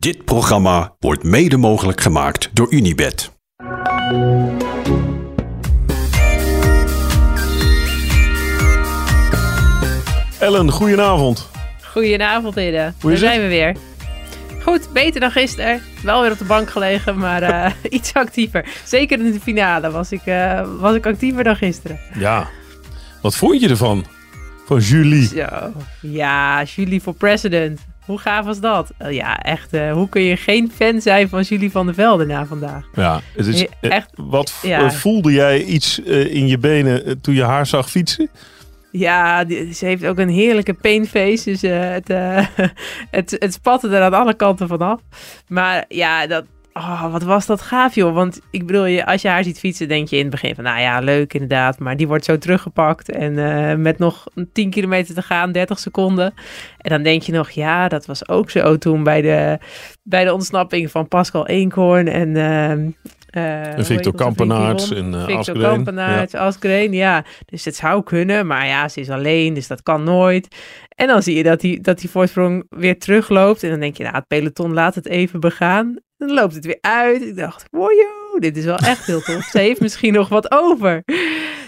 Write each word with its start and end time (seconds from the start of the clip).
Dit 0.00 0.24
programma 0.24 0.96
wordt 0.98 1.22
mede 1.22 1.56
mogelijk 1.56 2.00
gemaakt 2.00 2.50
door 2.52 2.72
Unibed. 2.72 3.30
Ellen, 10.38 10.70
goedenavond. 10.70 11.50
Goedenavond, 11.82 12.54
Hidde. 12.54 12.92
Hoe 13.00 13.10
Daar 13.10 13.12
is 13.12 13.20
het? 13.20 13.28
zijn 13.30 13.40
we 13.40 13.48
weer. 13.48 13.76
Goed, 14.62 14.92
beter 14.92 15.20
dan 15.20 15.30
gisteren. 15.30 15.82
Wel 16.02 16.22
weer 16.22 16.30
op 16.32 16.38
de 16.38 16.44
bank 16.44 16.70
gelegen, 16.70 17.18
maar 17.18 17.42
eh, 17.42 17.72
iets 17.98 18.14
actiever. 18.14 18.68
Zeker 18.84 19.18
in 19.18 19.32
de 19.32 19.40
finale 19.40 19.90
was 19.90 20.12
ik, 20.12 20.22
eh, 20.26 20.68
was 20.78 20.94
ik 20.94 21.06
actiever 21.06 21.44
dan 21.44 21.56
gisteren. 21.56 21.98
Ja, 22.18 22.48
wat 23.22 23.36
vond 23.36 23.60
je 23.60 23.68
ervan? 23.68 24.04
Van 24.66 24.78
Julie. 24.78 25.26
Zo. 25.26 25.72
Ja, 26.00 26.62
Julie 26.62 27.02
voor 27.02 27.14
president. 27.14 27.80
Hoe 28.10 28.18
gaaf 28.18 28.44
was 28.44 28.60
dat? 28.60 28.90
Eh, 28.98 29.12
ja, 29.12 29.38
echt. 29.38 29.72
eh, 29.72 29.92
hoe 29.92 30.08
kun 30.08 30.22
je 30.22 30.36
geen 30.36 30.72
fan 30.74 31.00
zijn 31.00 31.28
van 31.28 31.42
Julie 31.42 31.70
van 31.70 31.86
der 31.86 31.94
Velde 31.94 32.26
na 32.26 32.46
vandaag? 32.46 32.84
Ja, 32.94 33.20
het 33.36 33.46
is, 33.46 33.66
eh, 33.80 33.90
echt, 33.90 34.10
wat 34.16 34.58
ja. 34.62 34.90
voelde 34.90 35.32
jij 35.32 35.62
iets 35.62 35.98
in 35.98 36.46
je 36.46 36.58
benen 36.58 37.20
toen 37.20 37.34
je 37.34 37.44
haar 37.44 37.66
zag 37.66 37.90
fietsen? 37.90 38.28
Ja, 38.92 39.44
die- 39.44 39.74
ze 39.74 39.84
heeft 39.86 40.06
ook 40.06 40.18
een 40.18 40.28
heerlijke 40.28 40.74
painface. 40.74 41.50
Dus 41.50 41.60
het, 41.62 42.08
het, 43.18 43.36
het 43.38 43.52
spatte 43.52 43.88
er 43.88 44.02
aan 44.02 44.14
alle 44.14 44.34
kanten 44.34 44.68
vanaf. 44.68 45.00
Maar 45.48 45.84
ja, 45.88 46.26
dat, 46.26 46.44
oh, 46.72 47.12
wat 47.12 47.22
was 47.22 47.46
dat 47.46 47.60
gaaf, 47.60 47.94
joh. 47.94 48.14
Want 48.14 48.40
ik 48.50 48.66
bedoel, 48.66 48.84
je, 48.84 49.06
als 49.06 49.22
je 49.22 49.28
haar 49.28 49.44
ziet 49.44 49.58
fietsen, 49.58 49.88
denk 49.88 50.08
je 50.08 50.16
in 50.16 50.22
het 50.22 50.30
begin 50.30 50.54
van... 50.54 50.64
Nou 50.64 50.80
ja, 50.80 50.98
leuk 50.98 51.32
inderdaad. 51.32 51.78
Maar 51.78 51.96
die 51.96 52.08
wordt 52.08 52.24
zo 52.24 52.38
teruggepakt. 52.38 53.10
En 53.10 53.38
eh, 53.38 53.76
met 53.76 53.98
nog 53.98 54.26
10 54.52 54.70
kilometer 54.70 55.14
te 55.14 55.22
gaan, 55.22 55.52
30 55.52 55.78
seconden. 55.78 56.34
En 56.78 56.90
dan 56.90 57.02
denk 57.02 57.22
je 57.22 57.32
nog, 57.32 57.50
ja, 57.50 57.88
dat 57.88 58.06
was 58.06 58.28
ook 58.28 58.50
zo 58.50 58.78
toen 58.78 59.02
bij 59.02 59.22
de, 59.22 59.58
bij 60.02 60.24
de 60.24 60.32
ontsnapping 60.32 60.90
van 60.90 61.08
Pascal 61.08 61.46
Eenkhoorn 61.46 62.08
en... 62.08 62.36
eh, 62.36 62.72
hoe 63.32 63.74
heet 63.74 63.86
Victor 63.86 64.14
Kampenaerts 64.14 64.90
en, 64.90 65.14
eh, 65.14 65.18
Victor 65.18 65.38
Asgreen. 65.38 65.62
Kampenaerts, 65.62 66.34
Asgreen, 66.34 66.92
ja. 66.92 67.24
Dus 67.44 67.64
het 67.64 67.76
zou 67.76 68.02
kunnen, 68.02 68.46
maar 68.46 68.66
ja, 68.66 68.88
ze 68.88 69.00
is 69.00 69.10
alleen, 69.10 69.54
dus 69.54 69.66
dat 69.66 69.82
kan 69.82 70.04
nooit. 70.04 70.56
En 70.88 71.06
dan 71.06 71.22
zie 71.22 71.36
je 71.36 71.42
dat 71.42 71.60
die, 71.60 71.80
dat 71.80 71.98
die 71.98 72.10
voorsprong 72.10 72.66
weer 72.68 72.98
terugloopt. 72.98 73.62
En 73.62 73.70
dan 73.70 73.80
denk 73.80 73.96
je, 73.96 74.02
nou, 74.02 74.14
het 74.14 74.26
peloton 74.26 74.72
laat 74.72 74.94
het 74.94 75.06
even 75.06 75.40
begaan. 75.40 75.98
Dan 76.20 76.32
loopt 76.32 76.54
het 76.54 76.64
weer 76.64 76.78
uit. 76.80 77.22
Ik 77.22 77.36
dacht, 77.36 77.64
wojo, 77.70 78.38
dit 78.38 78.56
is 78.56 78.64
wel 78.64 78.76
echt 78.76 79.06
heel 79.06 79.20
tof. 79.20 79.44
Ze 79.44 79.58
heeft 79.58 79.80
misschien 79.80 80.12
nog 80.12 80.28
wat 80.28 80.52
over. 80.52 81.02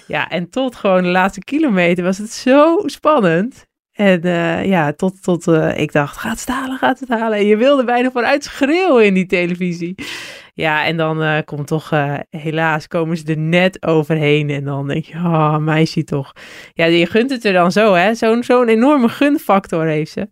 Ja, 0.07 0.29
en 0.29 0.51
tot 0.51 0.77
gewoon 0.77 1.03
de 1.03 1.09
laatste 1.09 1.41
kilometer 1.41 2.05
was 2.05 2.19
het 2.19 2.31
zo 2.31 2.79
spannend. 2.85 3.67
En 3.93 4.23
eh, 4.23 4.65
ja, 4.65 4.93
tot, 4.93 5.23
tot 5.23 5.49
eh, 5.49 5.79
ik 5.79 5.93
dacht, 5.93 6.17
gaat 6.17 6.41
het 6.41 6.49
halen, 6.49 6.79
gaat 6.79 7.01
het 7.01 7.09
halen. 7.09 7.39
En 7.39 7.47
je 7.47 7.57
wilde 7.57 7.85
bijna 7.85 8.11
vooruit 8.11 8.45
schreeuwen 8.45 9.07
in 9.07 9.15
die 9.15 9.27
televisie. 9.27 9.95
Ja, 10.55 10.85
en 10.85 10.97
dan 10.97 11.23
eh, 11.23 11.39
komt 11.45 11.67
toch, 11.67 11.91
helaas, 12.31 12.89
komen 12.89 13.17
ze 13.17 13.25
er 13.25 13.39
net 13.39 13.87
overheen. 13.87 14.51
En 14.51 14.65
dan 14.65 14.89
denk 14.89 15.05
je, 15.05 15.15
oh, 15.15 15.57
meisje 15.57 16.05
toch. 16.05 16.33
Ja, 16.73 16.85
je 16.85 17.07
gunt 17.07 17.31
het 17.31 17.45
er 17.45 17.53
dan 17.53 17.73
zo, 17.73 17.95
hè. 17.95 18.15
Zo'n 18.15 18.45
zo'n 18.45 18.69
enorme 18.69 19.09
gunfactor 19.09 19.87
heeft 19.87 20.13
ze. 20.13 20.29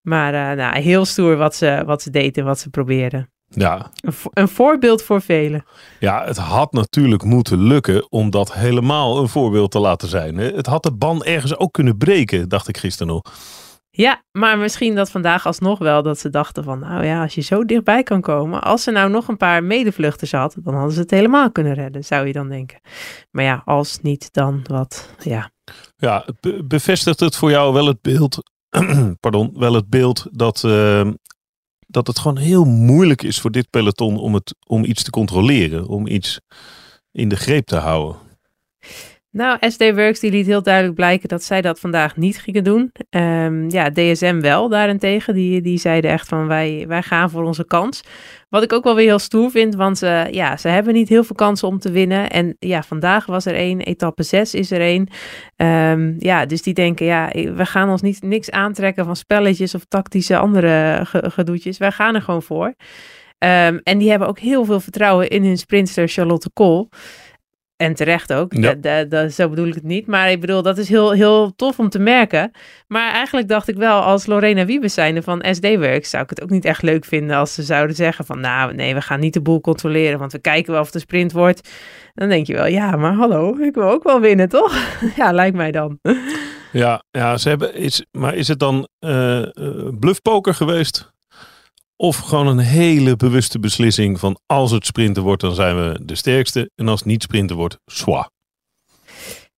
Maar 0.00 0.56
nou, 0.56 0.78
heel 0.78 1.04
stoer 1.04 1.36
wat 1.36 1.54
ze, 1.54 1.82
wat 1.86 2.02
ze 2.02 2.10
deed 2.10 2.36
en 2.36 2.44
wat 2.44 2.58
ze 2.58 2.70
probeerde. 2.70 3.32
Ja. 3.54 3.90
Een, 4.00 4.12
vo- 4.12 4.30
een 4.32 4.48
voorbeeld 4.48 5.02
voor 5.02 5.20
velen. 5.22 5.64
ja, 6.00 6.24
het 6.24 6.36
had 6.36 6.72
natuurlijk 6.72 7.22
moeten 7.22 7.62
lukken 7.62 8.10
om 8.12 8.30
dat 8.30 8.52
helemaal 8.52 9.18
een 9.18 9.28
voorbeeld 9.28 9.70
te 9.70 9.78
laten 9.78 10.08
zijn. 10.08 10.36
hè. 10.36 10.44
Het 10.50 10.66
had 10.66 10.82
de 10.82 10.92
ban 10.92 11.24
ergens 11.24 11.56
ook 11.56 11.72
kunnen 11.72 11.96
breken, 11.98 12.48
dacht 12.48 12.68
ik 12.68 12.76
gisteren 12.78 13.12
nog. 13.12 13.22
Ja, 13.90 14.22
maar 14.32 14.58
misschien 14.58 14.94
dat 14.94 15.10
vandaag 15.10 15.46
alsnog 15.46 15.78
wel 15.78 16.02
dat 16.02 16.18
ze 16.18 16.30
dachten 16.30 16.64
van, 16.64 16.78
nou 16.78 17.04
ja, 17.04 17.22
als 17.22 17.34
je 17.34 17.40
zo 17.40 17.64
dichtbij 17.64 18.02
kan 18.02 18.20
komen, 18.20 18.62
als 18.62 18.82
ze 18.82 18.90
nou 18.90 19.10
nog 19.10 19.28
een 19.28 19.36
paar 19.36 19.64
medevluchters 19.64 20.32
had, 20.32 20.56
dan 20.62 20.74
hadden 20.74 20.92
ze 20.92 21.00
het 21.00 21.10
helemaal 21.10 21.52
kunnen 21.52 21.74
redden, 21.74 22.04
zou 22.04 22.26
je 22.26 22.32
dan 22.32 22.48
denken. 22.48 22.80
Maar 23.30 23.44
ja, 23.44 23.62
als 23.64 23.98
niet, 24.02 24.32
dan 24.32 24.64
wat, 24.68 25.10
ja. 25.18 25.50
Ja, 25.96 26.24
be- 26.40 26.64
bevestigt 26.64 27.20
het 27.20 27.36
voor 27.36 27.50
jou 27.50 27.72
wel 27.72 27.86
het 27.86 28.00
beeld, 28.02 28.38
pardon, 29.20 29.50
wel 29.58 29.74
het 29.74 29.88
beeld 29.88 30.26
dat, 30.30 30.64
eh, 30.64 31.08
dat 31.94 32.06
het 32.06 32.18
gewoon 32.18 32.36
heel 32.36 32.64
moeilijk 32.64 33.22
is 33.22 33.40
voor 33.40 33.50
dit 33.50 33.70
peloton 33.70 34.16
om, 34.16 34.34
het, 34.34 34.54
om 34.66 34.84
iets 34.84 35.02
te 35.02 35.10
controleren, 35.10 35.86
om 35.86 36.06
iets 36.06 36.40
in 37.12 37.28
de 37.28 37.36
greep 37.36 37.66
te 37.66 37.76
houden. 37.76 38.16
Nou, 39.34 39.58
SD 39.60 39.94
Works 39.94 40.20
die 40.20 40.30
liet 40.30 40.46
heel 40.46 40.62
duidelijk 40.62 40.94
blijken 40.94 41.28
dat 41.28 41.42
zij 41.42 41.60
dat 41.60 41.80
vandaag 41.80 42.16
niet 42.16 42.38
gingen 42.38 42.64
doen. 42.64 42.92
Ehm, 43.10 43.70
ja, 43.70 43.90
DSM 43.90 44.40
wel 44.40 44.68
daarentegen. 44.68 45.34
Die, 45.34 45.60
die 45.60 45.78
zeiden 45.78 46.10
echt 46.10 46.28
van 46.28 46.46
wij, 46.46 46.84
wij 46.88 47.02
gaan 47.02 47.30
voor 47.30 47.42
onze 47.44 47.66
kans. 47.66 48.02
Wat 48.48 48.62
ik 48.62 48.72
ook 48.72 48.84
wel 48.84 48.94
weer 48.94 49.06
heel 49.06 49.18
stoer 49.18 49.50
vind, 49.50 49.74
want 49.74 50.02
eh, 50.02 50.30
ja, 50.30 50.56
ze 50.56 50.68
hebben 50.68 50.94
niet 50.94 51.08
heel 51.08 51.24
veel 51.24 51.36
kansen 51.36 51.68
om 51.68 51.78
te 51.78 51.90
winnen. 51.90 52.30
En 52.30 52.56
ja, 52.58 52.82
vandaag 52.82 53.26
was 53.26 53.46
er 53.46 53.54
één, 53.54 53.80
etappe 53.80 54.22
6 54.22 54.54
is 54.54 54.70
er 54.70 54.80
één. 54.80 55.08
Ehm, 55.56 56.14
ja, 56.18 56.46
dus 56.46 56.62
die 56.62 56.74
denken, 56.74 57.06
ja, 57.06 57.28
we 57.32 57.66
gaan 57.66 57.90
ons 57.90 58.02
niet 58.02 58.22
niks 58.22 58.50
aantrekken 58.50 59.04
van 59.04 59.16
spelletjes 59.16 59.74
of 59.74 59.84
tactische 59.84 60.36
andere 60.36 61.00
ge- 61.04 61.30
gedoetjes. 61.30 61.78
Wij 61.78 61.92
gaan 61.92 62.14
er 62.14 62.22
gewoon 62.22 62.42
voor. 62.42 62.74
Ehm, 63.38 63.78
en 63.82 63.98
die 63.98 64.10
hebben 64.10 64.28
ook 64.28 64.38
heel 64.38 64.64
veel 64.64 64.80
vertrouwen 64.80 65.28
in 65.28 65.44
hun 65.44 65.58
sprinter 65.58 66.08
Charlotte 66.08 66.50
Kool. 66.52 66.88
En 67.84 67.94
terecht 67.94 68.32
ook, 68.32 68.52
Ja. 68.52 68.60
Da- 68.60 68.74
da- 68.74 69.04
da- 69.04 69.28
zo 69.28 69.48
bedoel 69.48 69.66
ik 69.66 69.74
het 69.74 69.82
niet. 69.82 70.06
Maar 70.06 70.30
ik 70.30 70.40
bedoel, 70.40 70.62
dat 70.62 70.78
is 70.78 70.88
heel, 70.88 71.10
heel 71.12 71.52
tof 71.56 71.78
om 71.78 71.88
te 71.88 71.98
merken. 71.98 72.50
Maar 72.86 73.12
eigenlijk 73.12 73.48
dacht 73.48 73.68
ik 73.68 73.76
wel, 73.76 74.00
als 74.00 74.26
Lorena 74.26 74.64
Wiebes 74.64 74.94
zijnde 74.94 75.22
van 75.22 75.44
SD 75.50 75.64
Works, 75.76 76.10
zou 76.10 76.22
ik 76.22 76.30
het 76.30 76.42
ook 76.42 76.50
niet 76.50 76.64
echt 76.64 76.82
leuk 76.82 77.04
vinden 77.04 77.36
als 77.36 77.54
ze 77.54 77.62
zouden 77.62 77.96
zeggen 77.96 78.24
van, 78.24 78.40
nou 78.40 78.74
nee, 78.74 78.94
we 78.94 79.00
gaan 79.00 79.20
niet 79.20 79.32
de 79.32 79.42
boel 79.42 79.60
controleren, 79.60 80.18
want 80.18 80.32
we 80.32 80.38
kijken 80.38 80.72
wel 80.72 80.80
of 80.80 80.94
een 80.94 81.00
sprint 81.00 81.32
wordt. 81.32 81.68
Dan 82.14 82.28
denk 82.28 82.46
je 82.46 82.54
wel, 82.54 82.66
ja, 82.66 82.96
maar 82.96 83.12
hallo, 83.14 83.56
ik 83.58 83.74
wil 83.74 83.90
ook 83.90 84.02
wel 84.02 84.20
winnen, 84.20 84.48
toch? 84.48 84.76
ja, 85.16 85.32
lijkt 85.32 85.56
mij 85.56 85.70
dan. 85.70 85.98
Ja, 86.72 87.02
ja 87.10 87.36
ze 87.36 87.48
hebben, 87.48 87.74
is, 87.74 88.04
maar 88.12 88.34
is 88.34 88.48
het 88.48 88.58
dan 88.58 88.88
eh, 88.98 89.42
bluffpoker 89.98 90.54
geweest? 90.54 91.12
Of 91.96 92.18
gewoon 92.18 92.46
een 92.46 92.58
hele 92.58 93.16
bewuste 93.16 93.58
beslissing 93.58 94.18
van 94.18 94.38
als 94.46 94.70
het 94.70 94.86
sprinten 94.86 95.22
wordt, 95.22 95.40
dan 95.40 95.54
zijn 95.54 95.76
we 95.76 96.00
de 96.04 96.14
sterkste. 96.14 96.70
En 96.74 96.88
als 96.88 96.98
het 96.98 97.08
niet 97.08 97.22
sprinten 97.22 97.56
wordt, 97.56 97.78
zwa. 97.84 98.30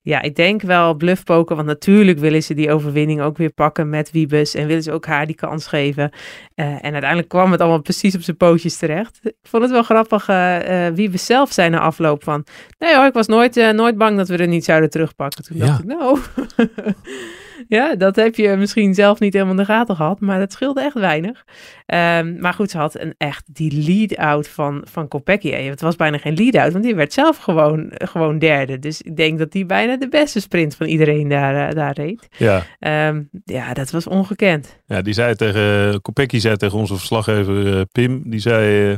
Ja, 0.06 0.22
ik 0.22 0.36
denk 0.36 0.62
wel 0.62 0.94
bluffpoken, 0.94 1.56
want 1.56 1.68
natuurlijk 1.68 2.18
willen 2.18 2.42
ze 2.42 2.54
die 2.54 2.70
overwinning 2.72 3.20
ook 3.20 3.36
weer 3.36 3.52
pakken 3.52 3.88
met 3.88 4.10
Wiebes 4.10 4.54
en 4.54 4.66
willen 4.66 4.82
ze 4.82 4.92
ook 4.92 5.06
haar 5.06 5.26
die 5.26 5.34
kans 5.34 5.66
geven. 5.66 6.10
Eh, 6.54 6.66
en 6.66 6.92
uiteindelijk 6.92 7.28
kwam 7.28 7.52
het 7.52 7.60
allemaal 7.60 7.82
precies 7.82 8.14
op 8.14 8.20
zijn 8.20 8.36
pootjes 8.36 8.76
terecht. 8.76 9.18
Ik 9.22 9.34
vond 9.42 9.62
het 9.62 9.72
wel 9.72 9.82
grappig, 9.82 10.28
eh, 10.28 10.86
Wiebes 10.88 11.26
zelf 11.26 11.52
zei 11.52 11.70
na 11.70 11.80
afloop 11.80 12.24
van, 12.24 12.44
nee 12.78 12.96
hoor, 12.96 13.06
ik 13.06 13.12
was 13.12 13.26
nooit, 13.26 13.72
nooit 13.72 13.98
bang 13.98 14.16
dat 14.16 14.28
we 14.28 14.36
er 14.36 14.48
niet 14.48 14.64
zouden 14.64 14.90
terugpakken. 14.90 15.44
Toen 15.44 15.58
dacht 15.58 15.78
ik, 15.78 15.86
nou, 15.86 16.18
ja, 17.68 17.94
dat 17.94 18.16
heb 18.16 18.34
je 18.34 18.56
misschien 18.56 18.94
zelf 18.94 19.20
niet 19.20 19.32
helemaal 19.32 19.54
in 19.54 19.60
de 19.60 19.66
gaten 19.66 19.96
gehad, 19.96 20.20
maar 20.20 20.38
dat 20.38 20.52
scheelde 20.52 20.80
echt 20.80 20.94
weinig. 20.98 21.44
Ehm, 21.86 22.38
maar 22.40 22.52
goed, 22.52 22.70
ze 22.70 22.78
had 22.78 23.00
een 23.00 23.14
echt 23.18 23.54
die 23.54 23.84
lead-out 23.86 24.48
van, 24.48 24.86
van 24.90 25.08
Kopecky. 25.08 25.50
Het 25.50 25.80
was 25.80 25.96
bijna 25.96 26.18
geen 26.18 26.34
lead-out, 26.34 26.72
want 26.72 26.84
die 26.84 26.94
werd 26.94 27.12
zelf 27.12 27.36
gewoon, 27.36 27.90
gewoon 27.94 28.38
derde. 28.38 28.78
Dus 28.78 29.02
ik 29.02 29.16
denk 29.16 29.38
dat 29.38 29.52
die 29.52 29.66
bijna 29.66 29.96
de 29.96 30.08
beste 30.08 30.40
sprint 30.40 30.76
van 30.76 30.86
iedereen 30.86 31.28
daar, 31.28 31.68
eh, 31.68 31.74
daar 31.74 31.94
reed. 31.94 32.28
Ja, 32.38 32.62
Ehm, 32.78 33.22
ja, 33.44 33.72
dat 33.74 33.90
was 33.90 34.06
ongekend. 34.06 34.80
ja 34.86 35.02
die 35.02 35.14
zei 35.14 35.34
tegen, 35.34 36.00
Kopecky 36.02 36.38
zei 36.38 36.56
tegen 36.56 36.78
onze 36.78 36.96
verslaggever 36.96 37.76
eh, 37.76 37.82
Pim, 37.92 38.30
die 38.30 38.40
zei, 38.40 38.90
eh, 38.90 38.96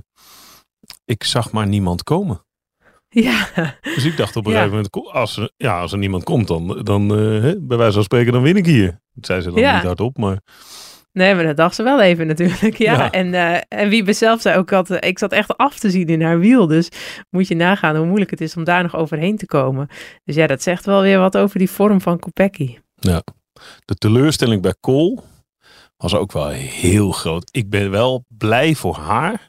ik 1.05 1.25
zag 1.25 1.53
maar 1.53 1.67
niemand 1.67 2.03
komen. 2.03 2.47
Ja, 3.27 3.47
Dus 3.95 4.05
ik 4.05 4.17
dacht 4.17 4.37
op 4.37 4.47
een 4.47 4.53
Ja. 4.53 4.59
gegeven 4.63 4.77
moment, 4.95 5.13
als 5.15 5.37
er, 5.37 5.51
ja, 5.57 5.81
als 5.81 5.93
er 5.93 5.99
niemand 5.99 6.25
komt, 6.25 6.49
dan, 6.49 6.81
dan 6.83 7.03
eh, 7.19 7.53
bij 7.59 7.77
wijze 7.77 7.93
van 7.95 8.03
spreken, 8.03 8.33
dan 8.33 8.43
win 8.43 8.57
ik 8.57 8.67
hier. 8.67 9.01
Dat 9.15 9.27
zei 9.27 9.41
ze 9.41 9.51
dan 9.51 9.61
Ja. 9.61 9.75
niet 9.75 9.85
hardop, 9.85 10.17
maar 10.19 10.41
nee, 11.13 11.35
maar 11.35 11.45
dat 11.45 11.57
dacht 11.57 11.75
ze 11.75 11.83
wel 11.83 12.01
even 12.01 12.27
natuurlijk. 12.27 12.77
Ja, 12.89 12.93
Ja. 12.93 13.11
en, 13.11 13.35
eh 13.35 13.61
en 13.69 13.89
wie 13.89 14.13
zelf 14.13 14.41
zei 14.41 14.59
ook 14.59 14.73
altijd, 14.73 15.05
ik 15.05 15.19
zat 15.19 15.33
echt 15.33 15.57
af 15.57 15.79
te 15.79 15.91
zien 15.91 16.07
in 16.07 16.23
haar 16.23 16.39
wiel. 16.39 16.67
Dus 16.67 16.89
moet 17.31 17.49
je 17.49 17.55
nagaan 17.55 17.97
hoe 17.97 18.07
moeilijk 18.07 18.31
het 18.31 18.41
is 18.41 18.57
om 18.57 18.65
daar 18.65 18.83
nog 18.83 18.97
overheen 18.97 19.37
te 19.37 19.47
komen. 19.47 19.89
Dus 20.25 20.35
ja, 20.35 20.47
dat 20.47 20.63
zegt 20.63 20.87
wel 20.87 21.03
weer 21.03 21.19
wat 21.19 21.37
over 21.37 21.59
die 21.59 21.71
vorm 21.71 22.01
van 22.01 22.19
Kopecky. 22.19 22.79
de 23.85 23.95
teleurstelling 23.95 24.63
bij 24.63 24.75
Cole 24.81 25.19
was 25.97 26.15
ook 26.15 26.33
wel 26.33 26.49
heel 26.49 27.11
groot. 27.13 27.49
Ik 27.53 27.71
ben 27.71 27.91
wel 27.91 28.25
blij 28.29 28.75
voor 28.75 28.97
haar 28.97 29.48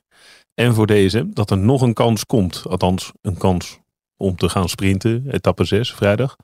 en 0.60 0.74
voor 0.74 0.88
deze 0.88 1.30
dat 1.30 1.52
er 1.52 1.58
nog 1.58 1.82
een 1.82 1.94
kans 1.94 2.26
komt. 2.26 2.64
Althans, 2.68 3.12
een 3.22 3.38
kans 3.38 3.80
om 4.18 4.36
te 4.36 4.50
gaan 4.50 4.70
sprinten. 4.70 5.24
Etappe 5.28 5.64
6, 5.64 5.94
vrijdag. 5.94 6.36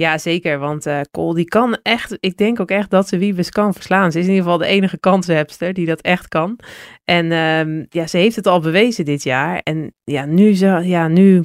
Ja, 0.00 0.18
zeker. 0.18 0.58
Want 0.58 0.86
uh, 0.86 1.00
Cole 1.10 1.34
die 1.34 1.44
kan 1.44 1.78
echt, 1.82 2.16
ik 2.20 2.36
denk 2.36 2.60
ook 2.60 2.70
echt 2.70 2.90
dat 2.90 3.08
ze 3.08 3.18
Wiebes 3.18 3.50
kan 3.50 3.74
verslaan. 3.74 4.12
Ze 4.12 4.18
is 4.18 4.24
in 4.24 4.30
ieder 4.30 4.44
geval 4.44 4.58
de 4.58 4.66
enige 4.66 4.98
kanshebster 4.98 5.72
die 5.72 5.86
dat 5.86 6.00
echt 6.00 6.28
kan. 6.28 6.58
En 7.04 7.32
um, 7.32 7.86
ja, 7.88 8.06
ze 8.06 8.16
heeft 8.16 8.36
het 8.36 8.46
al 8.46 8.60
bewezen 8.60 9.04
dit 9.04 9.22
jaar. 9.22 9.58
En 9.58 9.94
ja, 10.04 10.24
nu, 10.24 10.54
ja, 10.82 11.08
nu 11.08 11.44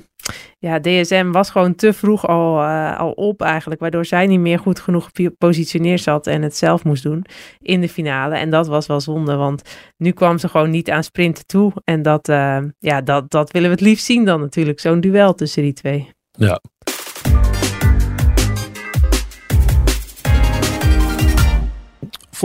ja, 0.60 0.80
DSM 0.80 1.32
was 1.32 1.50
gewoon 1.50 1.76
te 1.76 1.94
vroeg 1.94 2.28
al, 2.28 2.62
uh, 2.62 3.00
al 3.00 3.12
op 3.12 3.42
eigenlijk, 3.42 3.82
waardoor 3.82 4.06
zij 4.06 4.28
niet 4.28 4.40
meer 4.40 4.60
goed 4.60 4.80
genoeg 4.80 5.10
gepositioneerd 5.14 6.02
zat 6.02 6.28
en 6.28 6.42
het 6.42 6.56
zelf 6.56 6.84
moest 6.84 7.04
doen 7.04 7.26
in 7.60 7.82
de 7.82 7.90
finale. 7.90 8.36
En 8.36 8.50
dat 8.50 8.68
was 8.68 8.88
wel 8.88 9.00
zonde, 9.00 9.36
want 9.36 9.62
nu 9.98 10.12
kwam 10.12 10.38
ze 10.38 10.48
gewoon 10.50 10.70
niet 10.70 10.90
aan 10.90 11.04
sprinten 11.04 11.46
toe. 11.46 11.72
En 11.84 12.02
dat, 12.02 12.30
uh, 12.30 12.58
ja, 12.80 13.02
dat, 13.02 13.32
dat 13.32 13.52
willen 13.52 13.70
we 13.70 13.76
het 13.76 13.86
liefst 13.86 14.06
zien 14.06 14.26
dan 14.26 14.40
natuurlijk, 14.40 14.80
zo'n 14.80 15.00
duel 15.00 15.34
tussen 15.34 15.64
die 15.64 15.74
twee. 15.74 16.10
Ja. 16.32 16.62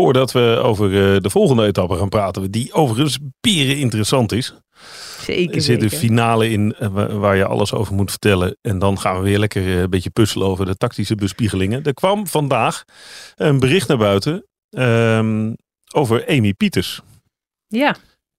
Voordat 0.00 0.32
we 0.32 0.60
over 0.62 0.90
uh, 0.90 1.20
de 1.20 1.30
volgende 1.30 1.66
etappe 1.66 1.96
gaan 1.96 2.08
praten, 2.08 2.50
die 2.50 2.72
overigens 2.72 3.18
bieren 3.40 3.76
interessant 3.76 4.32
is. 4.32 4.54
Zeker. 5.20 5.54
Er 5.54 5.60
zit 5.60 5.82
een 5.82 5.90
finale 5.90 6.50
in 6.50 6.74
waar 7.20 7.36
je 7.36 7.44
alles 7.44 7.72
over 7.72 7.94
moet 7.94 8.10
vertellen. 8.10 8.56
En 8.60 8.78
dan 8.78 8.98
gaan 8.98 9.16
we 9.16 9.22
weer 9.22 9.38
lekker 9.38 9.78
een 9.78 9.90
beetje 9.90 10.10
puzzelen 10.10 10.46
over 10.46 10.66
de 10.66 10.74
tactische 10.74 11.14
bespiegelingen. 11.14 11.82
Er 11.82 11.94
kwam 11.94 12.26
vandaag 12.26 12.84
een 13.36 13.58
bericht 13.58 13.88
naar 13.88 13.96
buiten 13.96 14.46
um, 14.70 15.56
over 15.94 16.28
Amy 16.28 16.52
Pieters. 16.52 17.00
Ja. 17.68 17.96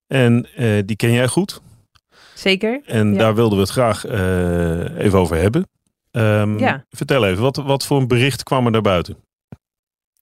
En 0.08 0.48
uh, 0.58 0.82
die 0.86 0.96
ken 0.96 1.12
jij 1.12 1.28
goed. 1.28 1.62
Zeker. 2.34 2.82
En 2.86 3.12
ja. 3.12 3.18
daar 3.18 3.36
wilden 3.36 3.58
we 3.58 3.64
het 3.64 3.74
graag 3.74 4.08
uh, 4.08 5.00
even 5.00 5.20
over 5.20 5.38
hebben. 5.38 5.68
Um, 6.12 6.60
ja. 6.60 6.86
Vertel 6.90 7.26
even, 7.26 7.42
wat, 7.42 7.56
wat 7.56 7.86
voor 7.86 7.98
een 7.98 8.08
bericht 8.08 8.44
kwam 8.44 8.66
er 8.66 8.72
naar 8.72 8.82
buiten? 8.82 9.18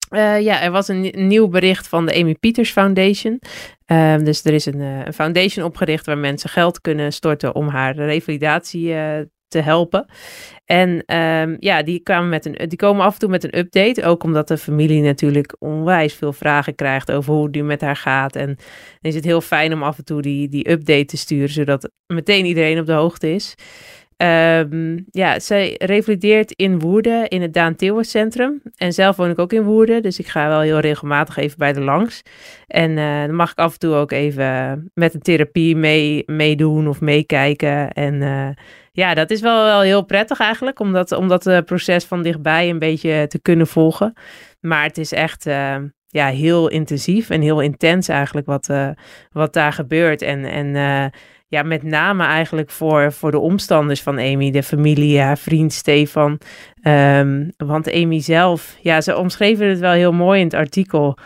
Uh, 0.09 0.41
ja, 0.41 0.61
er 0.61 0.71
was 0.71 0.87
een 0.87 1.11
nieuw 1.13 1.47
bericht 1.47 1.87
van 1.87 2.05
de 2.05 2.15
Amy 2.15 2.35
Peters 2.35 2.71
Foundation. 2.71 3.41
Uh, 3.91 4.17
dus 4.17 4.45
er 4.45 4.53
is 4.53 4.65
een, 4.65 4.79
uh, 4.79 5.05
een, 5.05 5.13
foundation 5.13 5.65
opgericht 5.65 6.05
waar 6.05 6.17
mensen 6.17 6.49
geld 6.49 6.81
kunnen 6.81 7.13
storten 7.13 7.55
om 7.55 7.67
haar 7.67 7.95
revalidatie 7.95 8.93
eh, 8.93 9.19
te 9.47 9.59
helpen. 9.59 10.05
En 10.65 11.15
um, 11.15 11.57
ja, 11.59 11.83
die, 11.83 11.99
kwamen 11.99 12.29
met 12.29 12.45
een, 12.45 12.69
die 12.69 12.77
komen 12.77 13.05
af 13.05 13.13
en 13.13 13.19
toe 13.19 13.29
met 13.29 13.43
een 13.43 13.57
update. 13.57 14.03
Ook 14.03 14.23
omdat 14.23 14.47
de 14.47 14.57
familie 14.57 15.01
natuurlijk 15.01 15.55
onwijs 15.59 16.13
veel 16.13 16.33
vragen 16.33 16.75
krijgt 16.75 17.11
over 17.11 17.33
hoe 17.33 17.43
het 17.43 17.55
nu 17.55 17.63
met 17.63 17.81
haar 17.81 17.95
gaat. 17.95 18.35
En 18.35 18.57
is 19.01 19.15
het 19.15 19.25
heel 19.25 19.41
fijn 19.41 19.73
om 19.73 19.83
af 19.83 19.97
en 19.97 20.05
toe 20.05 20.21
die, 20.21 20.49
die 20.49 20.69
update 20.69 21.05
te 21.05 21.17
sturen, 21.17 21.49
zodat 21.49 21.91
meteen 22.07 22.45
iedereen 22.45 22.79
op 22.79 22.85
de 22.85 22.93
hoogte 22.93 23.33
is. 23.33 23.55
Um, 24.23 25.05
ja, 25.11 25.39
zij 25.39 25.75
revalideert 25.77 26.51
in 26.51 26.79
Woerden 26.79 27.27
in 27.27 27.41
het 27.41 27.53
Daan 27.53 27.75
Tilwers 27.75 28.09
Centrum. 28.09 28.61
En 28.75 28.93
zelf 28.93 29.15
woon 29.15 29.29
ik 29.29 29.39
ook 29.39 29.53
in 29.53 29.63
Woerden, 29.63 30.01
dus 30.01 30.19
ik 30.19 30.27
ga 30.27 30.47
wel 30.47 30.59
heel 30.59 30.79
regelmatig 30.79 31.37
even 31.37 31.57
bij 31.57 31.73
de 31.73 31.81
langs. 31.81 32.21
En 32.67 32.91
uh, 32.97 33.21
dan 33.21 33.35
mag 33.35 33.51
ik 33.51 33.57
af 33.57 33.73
en 33.73 33.79
toe 33.79 33.93
ook 33.93 34.11
even 34.11 34.89
met 34.93 35.13
een 35.13 35.21
therapie 35.21 35.75
mee, 35.75 36.23
meedoen 36.25 36.87
of 36.87 37.01
meekijken. 37.01 37.91
En 37.91 38.13
uh, 38.21 38.49
ja, 38.91 39.13
dat 39.13 39.29
is 39.29 39.41
wel, 39.41 39.63
wel 39.63 39.81
heel 39.81 40.05
prettig 40.05 40.39
eigenlijk, 40.39 40.79
om 40.79 40.93
dat, 40.93 41.11
om 41.11 41.27
dat 41.27 41.47
uh, 41.47 41.57
proces 41.65 42.05
van 42.05 42.23
dichtbij 42.23 42.69
een 42.69 42.79
beetje 42.79 43.27
te 43.27 43.41
kunnen 43.41 43.67
volgen. 43.67 44.13
Maar 44.59 44.83
het 44.83 44.97
is 44.97 45.11
echt 45.11 45.43
ja, 46.07 46.27
heel 46.27 46.67
intensief 46.67 47.29
en 47.29 47.41
heel 47.41 47.59
intens 47.59 48.07
eigenlijk 48.07 48.47
wat, 48.47 48.69
wat 49.31 49.53
daar 49.53 49.73
gebeurt. 49.73 50.21
En, 50.21 50.45
en 50.45 50.75
ja, 51.49 51.63
met 51.63 51.83
name 51.83 52.23
eigenlijk 52.23 52.69
voor, 52.69 53.11
voor 53.11 53.31
de 53.31 53.39
omstanders 53.39 54.01
van 54.01 54.19
Amy, 54.19 54.51
de 54.51 54.63
familie, 54.63 55.19
haar 55.19 55.37
vriend 55.37 55.73
Stefan. 55.73 56.39
Um, 56.83 57.51
want 57.57 57.93
Amy 57.93 58.19
zelf, 58.19 58.77
ja, 58.81 59.01
ze 59.01 59.17
omschreven 59.17 59.67
het 59.67 59.79
wel 59.79 59.91
heel 59.91 60.11
mooi 60.11 60.39
in 60.39 60.45
het 60.45 60.53
artikel. 60.53 61.17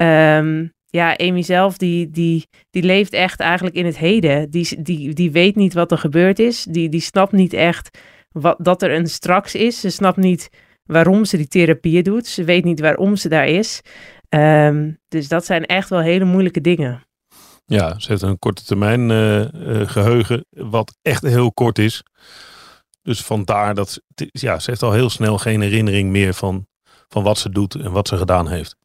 Um, 0.00 0.72
ja, 0.86 1.16
Amy 1.16 1.42
zelf, 1.42 1.76
die, 1.76 2.10
die, 2.10 2.46
die 2.70 2.82
leeft 2.82 3.12
echt 3.12 3.40
eigenlijk 3.40 3.76
in 3.76 3.84
het 3.84 3.98
heden. 3.98 4.50
Die, 4.50 4.82
die, 4.82 5.14
die 5.14 5.30
weet 5.30 5.56
niet 5.56 5.74
wat 5.74 5.90
er 5.90 5.98
gebeurd 5.98 6.38
is. 6.38 6.66
Die, 6.70 6.88
die 6.88 7.00
snapt 7.00 7.32
niet 7.32 7.52
echt 7.52 7.98
wat, 8.28 8.56
dat 8.58 8.82
er 8.82 8.92
een 8.92 9.06
straks 9.06 9.54
is. 9.54 9.80
Ze 9.80 9.90
snapt 9.90 10.16
niet 10.16 10.48
waarom 10.84 11.24
ze 11.24 11.36
die 11.36 11.48
therapieën 11.48 12.02
doet. 12.02 12.26
Ze 12.26 12.44
weet 12.44 12.64
niet 12.64 12.80
waarom 12.80 13.16
ze 13.16 13.28
daar 13.28 13.48
is. 13.48 13.80
Um, 14.28 14.98
dus 15.08 15.28
dat 15.28 15.44
zijn 15.44 15.66
echt 15.66 15.88
wel 15.88 16.00
hele 16.00 16.24
moeilijke 16.24 16.60
dingen. 16.60 17.05
Ja, 17.66 17.98
ze 17.98 18.08
heeft 18.08 18.22
een 18.22 18.38
korte 18.38 18.64
termijn 18.64 19.10
uh, 19.10 19.40
uh, 19.40 19.88
geheugen, 19.88 20.46
wat 20.50 20.96
echt 21.02 21.22
heel 21.22 21.52
kort 21.52 21.78
is. 21.78 22.02
Dus 23.02 23.20
vandaar 23.20 23.74
dat, 23.74 24.00
ja, 24.14 24.58
ze 24.58 24.70
heeft 24.70 24.82
al 24.82 24.92
heel 24.92 25.10
snel 25.10 25.38
geen 25.38 25.60
herinnering 25.60 26.10
meer 26.10 26.34
van, 26.34 26.66
van 27.08 27.22
wat 27.22 27.38
ze 27.38 27.50
doet 27.50 27.74
en 27.74 27.92
wat 27.92 28.08
ze 28.08 28.16
gedaan 28.16 28.48
heeft. 28.48 28.76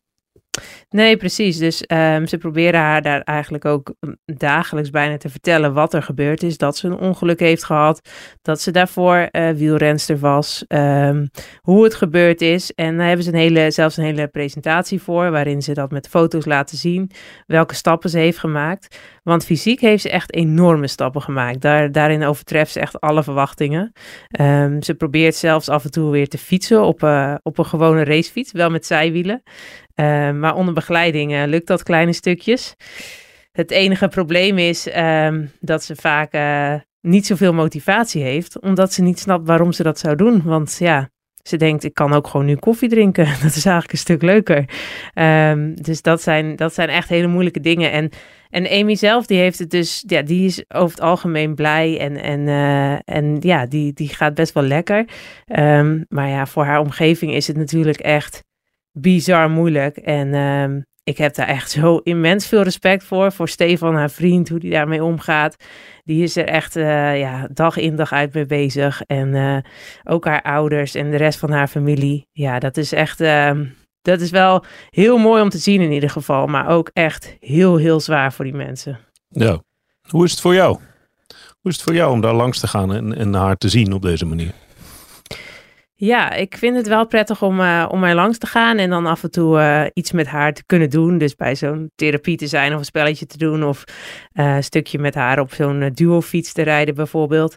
Nee, 0.90 1.18
precies. 1.18 1.58
Dus 1.58 1.84
um, 1.88 2.28
ze 2.28 2.38
proberen 2.38 2.80
haar 2.80 3.02
daar 3.02 3.22
eigenlijk 3.22 3.66
ook 3.66 3.94
dagelijks 4.26 4.90
bijna 4.90 5.18
te 5.18 5.30
vertellen 5.30 5.74
wat 5.74 5.94
er 5.94 6.04
gebeurd 6.04 6.44
is. 6.44 6.58
Dat 6.58 6.78
ze 6.78 6.88
een 6.88 6.98
ongeluk 6.98 7.40
heeft 7.40 7.64
gehad. 7.64 8.10
Dat 8.42 8.62
ze 8.62 8.72
daarvoor 8.72 9.30
uh, 9.32 9.50
wielrenster 9.50 10.20
was. 10.20 10.66
Um, 10.68 11.30
hoe 11.62 11.84
het 11.84 11.96
gebeurd 11.96 12.42
is. 12.42 12.72
En 12.72 12.98
daar 12.98 13.08
hebben 13.08 13.26
ze 13.26 13.32
een 13.32 13.38
hele, 13.38 13.72
zelfs 13.72 13.98
een 13.98 14.04
hele 14.04 14.28
presentatie 14.28 15.02
voor. 15.02 15.32
Waarin 15.32 15.62
ze 15.62 15.74
dat 15.74 15.92
met 15.92 16.08
foto's 16.08 16.46
laten 16.46 16.78
zien. 16.78 17.12
Welke 17.46 17.76
stappen 17.76 18.10
ze 18.10 18.18
heeft 18.18 18.40
gemaakt. 18.40 19.00
Want 19.24 19.46
fysiek 19.46 19.80
heeft 19.80 20.02
ze 20.02 20.10
echt 20.10 20.34
enorme 20.34 20.88
stappen 20.88 21.22
gemaakt. 21.22 21.62
Daar, 21.62 21.92
daarin 21.92 22.24
overtreft 22.24 22.72
ze 22.72 22.80
echt 22.80 23.00
alle 23.00 23.24
verwachtingen. 23.24 23.92
Um, 24.40 24.82
ze 24.82 24.96
probeert 24.96 25.36
zelfs 25.36 25.70
af 25.70 25.84
en 25.84 25.92
toe 25.92 26.12
weer 26.12 26.28
te 26.28 26.38
fietsen 26.38 26.84
op, 26.84 27.04
uh, 27.04 27.36
op 27.44 27.58
een 27.58 27.66
gewone 27.66 28.04
racefiets. 28.04 28.52
Wel 28.52 28.70
met 28.70 28.86
zijwielen. 28.86 29.44
Uh, 29.96 30.32
maar 30.32 30.56
onder 30.56 30.74
begeleiding 30.74 31.32
uh, 31.32 31.44
lukt 31.46 31.68
dat 31.68 31.84
kleine 31.84 32.14
stukjes. 32.14 32.76
Het 33.52 33.72
enige 33.72 34.08
probleem 34.08 34.58
is 34.58 34.88
um, 34.98 35.52
dat 35.60 35.84
ze 35.84 35.96
vaak 35.96 36.34
uh, 36.34 36.74
niet 37.02 37.26
zoveel 37.26 37.54
motivatie 37.54 38.24
heeft, 38.24 38.60
omdat 38.60 38.94
ze 38.94 39.02
niet 39.02 39.20
snapt 39.20 39.48
waarom 39.48 39.72
ze 39.72 39.84
dat 39.84 40.00
zou 40.00 40.16
doen. 40.16 40.42
Want 40.44 40.76
ja, 40.80 41.10
ze 41.44 41.58
denkt, 41.58 41.84
ik 41.84 41.94
kan 41.94 42.14
ook 42.14 42.28
gewoon 42.28 42.46
nu 42.46 42.56
koffie 42.56 42.90
drinken. 42.90 43.26
Dat 43.44 43.56
is 43.56 43.66
eigenlijk 43.66 43.92
een 43.92 43.98
stuk 43.98 44.22
leuker. 44.22 44.66
Um, 45.16 45.82
dus 45.82 46.02
dat 46.02 46.22
zijn, 46.22 46.56
dat 46.56 46.74
zijn 46.74 46.90
echt 46.90 47.10
hele 47.10 47.28
moeilijke 47.28 47.60
dingen. 47.60 47.92
En, 47.92 48.10
en 48.50 48.70
Amy 48.70 48.96
zelf, 48.96 49.26
die 49.26 49.38
heeft 49.38 49.60
het 49.60 49.70
dus, 49.70 50.04
ja, 50.08 50.22
die 50.22 50.46
is 50.46 50.64
over 50.68 50.96
het 50.96 51.06
algemeen 51.06 51.56
blij. 51.56 52.00
En, 52.00 52.18
en, 52.18 52.40
uh, 52.40 53.16
en 53.16 53.38
ja, 53.40 53.66
die, 53.66 53.94
die 53.94 54.08
gaat 54.10 54.34
best 54.34 54.54
wel 54.54 54.64
lekker. 54.64 55.06
Maar 56.08 56.30
ja, 56.30 56.46
voor 56.46 56.64
haar 56.64 56.80
omgeving 56.80 57.34
is 57.34 57.48
het 57.48 57.58
natuurlijk 57.58 58.00
echt 58.00 58.44
bizar 58.92 59.50
moeilijk. 59.50 59.98
En 59.98 60.34
um, 60.34 60.86
ik 61.04 61.18
heb 61.18 61.36
daar 61.36 61.48
echt 61.48 61.72
zo 61.72 61.98
immens 61.98 62.48
veel 62.48 62.62
respect 62.62 63.04
voor. 63.04 63.32
Voor 63.32 63.50
Stefan, 63.50 63.96
haar 63.96 64.10
vriend, 64.10 64.50
hoe 64.50 64.60
die 64.60 64.72
daarmee 64.72 65.04
omgaat. 65.04 65.56
Die 66.04 66.24
is 66.24 66.36
er 66.36 66.46
echt 66.46 66.76
uh, 66.78 67.20
ja, 67.20 67.48
dag 67.54 67.78
in 67.78 67.96
dag 67.96 68.12
uit 68.12 68.34
mee 68.34 68.46
bezig. 68.46 69.02
En 69.02 69.28
uh, 69.28 69.58
ook 70.04 70.26
haar 70.26 70.42
ouders 70.42 70.96
en 70.96 71.12
de 71.12 71.18
rest 71.18 71.40
van 71.40 71.52
haar 71.52 71.68
familie. 71.68 72.28
Ja, 72.32 72.60
dat 72.60 72.78
is 72.78 72.92
echt. 72.92 73.22
Uh, 73.22 73.52
dat 74.02 74.22
is 74.22 74.30
wel 74.30 74.64
heel 74.90 75.18
mooi 75.18 75.42
om 75.42 75.50
te 75.50 75.58
zien 75.58 75.82
in 75.82 75.92
ieder 75.92 76.10
geval. 76.10 76.48
Maar 76.48 76.68
ook 76.68 76.90
echt 76.94 77.36
heel, 77.40 77.78
heel 77.78 78.00
zwaar 78.00 78.34
voor 78.34 78.46
die 78.46 78.54
mensen. 78.54 79.00
Ja. 79.28 79.62
Hoe 80.10 80.26
is 80.26 80.32
het 80.32 80.42
voor 80.42 80.54
jou? 80.54 80.80
Hoe 81.62 81.72
is 81.72 81.76
het 81.76 81.84
voor 81.84 81.96
jou 81.96 82.12
om 82.12 82.22
daar 82.22 82.34
langs 82.34 82.60
te 82.60 82.68
gaan 82.68 82.94
en, 82.94 83.18
en 83.18 83.34
haar 83.34 83.56
te 83.56 83.70
zien 83.70 83.94
op 83.94 84.02
deze 84.02 84.26
manier? 84.26 84.52
Ja, 86.04 86.32
ik 86.34 86.58
vind 86.58 86.76
het 86.76 86.88
wel 86.88 87.08
prettig 87.08 87.42
om, 87.42 87.60
uh, 87.60 87.86
om 87.90 88.00
mij 88.00 88.14
langs 88.14 88.38
te 88.38 88.48
gaan 88.48 88.78
en 88.78 88.90
dan 88.90 89.06
af 89.06 89.24
en 89.24 89.32
toe 89.32 89.60
uh, 89.60 89.86
iets 89.94 90.12
met 90.12 90.28
haar 90.28 90.54
te 90.54 90.64
kunnen 90.66 90.90
doen. 90.90 91.18
Dus 91.18 91.36
bij 91.36 91.56
zo'n 91.56 91.92
therapie 91.96 92.38
te 92.38 92.48
zijn 92.48 92.74
of 92.74 92.80
een 92.80 92.86
spelletje 92.86 93.26
te 93.26 93.38
doen 93.38 93.64
of 93.64 93.84
uh, 94.34 94.56
een 94.56 94.64
stukje 94.64 95.00
met 95.00 95.16
haar 95.16 95.40
op 95.40 95.54
zo'n 95.54 95.92
duofiets 95.94 96.54
te 96.54 96.62
rijden 96.62 96.96
bijvoorbeeld. 96.96 97.56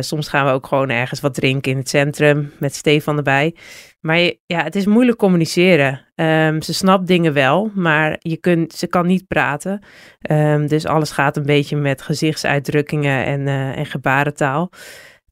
soms 0.00 0.28
gaan 0.28 0.46
we 0.46 0.52
ook 0.52 0.66
gewoon 0.66 0.90
ergens 0.90 1.20
wat 1.20 1.34
drinken 1.34 1.72
in 1.72 1.78
het 1.78 1.88
centrum 1.88 2.52
met 2.58 2.74
Stefan 2.74 3.16
erbij. 3.16 3.54
Maar 4.00 4.18
ja, 4.46 4.62
het 4.62 4.76
is 4.76 4.86
moeilijk 4.86 5.18
communiceren. 5.18 6.06
Um, 6.14 6.62
ze 6.62 6.74
snapt 6.74 7.06
dingen 7.06 7.32
wel, 7.32 7.70
maar 7.74 8.16
je 8.18 8.36
kunt, 8.36 8.72
ze 8.72 8.86
kan 8.86 9.06
niet 9.06 9.26
praten. 9.26 9.84
Um, 10.30 10.66
dus 10.66 10.86
alles 10.86 11.10
gaat 11.10 11.36
een 11.36 11.46
beetje 11.46 11.76
met 11.76 12.02
gezichtsuitdrukkingen 12.02 13.24
en, 13.24 13.46
en 13.76 13.86
gebarentaal. 13.86 14.70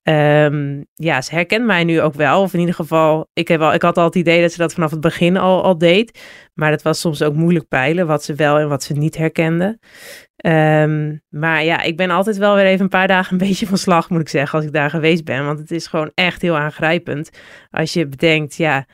Um, 0.03 0.87
ja, 0.95 1.21
ze 1.21 1.35
herkent 1.35 1.67
mij 1.67 1.85
nu 1.85 2.01
ook 2.01 2.15
wel. 2.15 2.43
Of 2.43 2.53
in 2.53 2.61
ieder 2.61 2.75
geval, 2.75 3.29
ik, 3.33 3.49
heb 3.49 3.61
al, 3.61 3.75
ik 3.75 3.83
had 3.83 3.99
al 3.99 4.05
het 4.05 4.15
idee 4.15 4.41
dat 4.41 4.53
ze 4.53 4.59
dat 4.59 4.73
vanaf 4.73 4.91
het 4.91 5.01
begin 5.01 5.37
al, 5.37 5.63
al 5.63 5.79
deed. 5.79 6.21
Maar 6.55 6.71
het 6.71 6.83
was 6.83 7.01
soms 7.01 7.23
ook 7.23 7.35
moeilijk 7.35 7.69
peilen 7.69 8.07
wat 8.07 8.25
ze 8.25 8.35
wel 8.35 8.59
en 8.59 8.69
wat 8.69 8.83
ze 8.83 8.93
niet 8.93 9.17
herkende. 9.17 9.79
Um, 10.47 11.23
maar 11.29 11.65
ja, 11.65 11.83
ik 11.83 11.97
ben 11.97 12.11
altijd 12.11 12.37
wel 12.37 12.55
weer 12.55 12.65
even 12.65 12.83
een 12.83 12.89
paar 12.89 13.09
dagen 13.09 13.33
een 13.33 13.47
beetje 13.49 13.67
van 13.67 13.79
slag, 13.79 14.11
moet 14.11 14.21
ik 14.21 14.29
zeggen, 14.29 14.59
als 14.59 14.67
ik 14.67 14.73
daar 14.73 14.91
geweest 14.91 15.25
ben. 15.25 15.45
Want 15.45 15.59
het 15.59 15.71
is 15.71 15.87
gewoon 15.87 16.11
echt 16.15 16.43
heel 16.43 16.57
aangrijpend. 16.57 17.31
Als 17.71 17.93
je 17.93 18.07
bedenkt, 18.07 18.57
ja, 18.57 18.87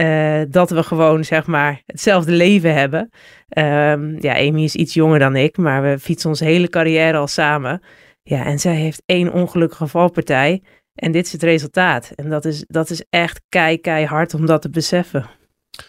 uh, 0.00 0.42
dat 0.48 0.70
we 0.70 0.82
gewoon, 0.82 1.24
zeg 1.24 1.46
maar, 1.46 1.82
hetzelfde 1.86 2.32
leven 2.32 2.74
hebben. 2.74 3.10
Um, 3.58 4.16
ja, 4.20 4.36
Amy 4.36 4.62
is 4.62 4.74
iets 4.74 4.94
jonger 4.94 5.18
dan 5.18 5.36
ik, 5.36 5.56
maar 5.56 5.82
we 5.82 5.98
fietsen 5.98 6.28
onze 6.28 6.44
hele 6.44 6.68
carrière 6.68 7.16
al 7.16 7.26
samen. 7.26 7.82
Ja, 8.22 8.44
en 8.44 8.58
zij 8.58 8.74
heeft 8.74 9.02
één 9.06 9.32
ongelukkige 9.32 9.86
valpartij. 9.86 10.62
En 10.94 11.12
dit 11.12 11.26
is 11.26 11.32
het 11.32 11.42
resultaat. 11.42 12.10
En 12.14 12.30
dat 12.30 12.44
is, 12.44 12.64
dat 12.66 12.90
is 12.90 13.04
echt 13.10 13.40
kei, 13.48 13.78
keihard 13.78 14.34
om 14.34 14.46
dat 14.46 14.62
te 14.62 14.70
beseffen. 14.70 15.26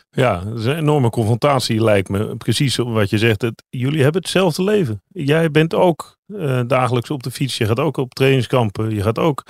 Ja, 0.09 0.39
dat 0.39 0.59
is 0.59 0.65
een 0.65 0.77
enorme 0.77 1.09
confrontatie 1.09 1.83
lijkt 1.83 2.09
me. 2.09 2.35
Precies 2.35 2.75
wat 2.75 3.09
je 3.09 3.17
zegt. 3.17 3.45
Jullie 3.69 4.03
hebben 4.03 4.21
hetzelfde 4.21 4.63
leven. 4.63 5.01
Jij 5.07 5.51
bent 5.51 5.73
ook 5.73 6.17
uh, 6.27 6.61
dagelijks 6.67 7.09
op 7.09 7.23
de 7.23 7.31
fiets. 7.31 7.57
Je 7.57 7.65
gaat 7.65 7.79
ook 7.79 7.97
op 7.97 8.13
trainingskampen. 8.13 8.95
Je 8.95 9.01
gaat 9.01 9.19
ook... 9.19 9.43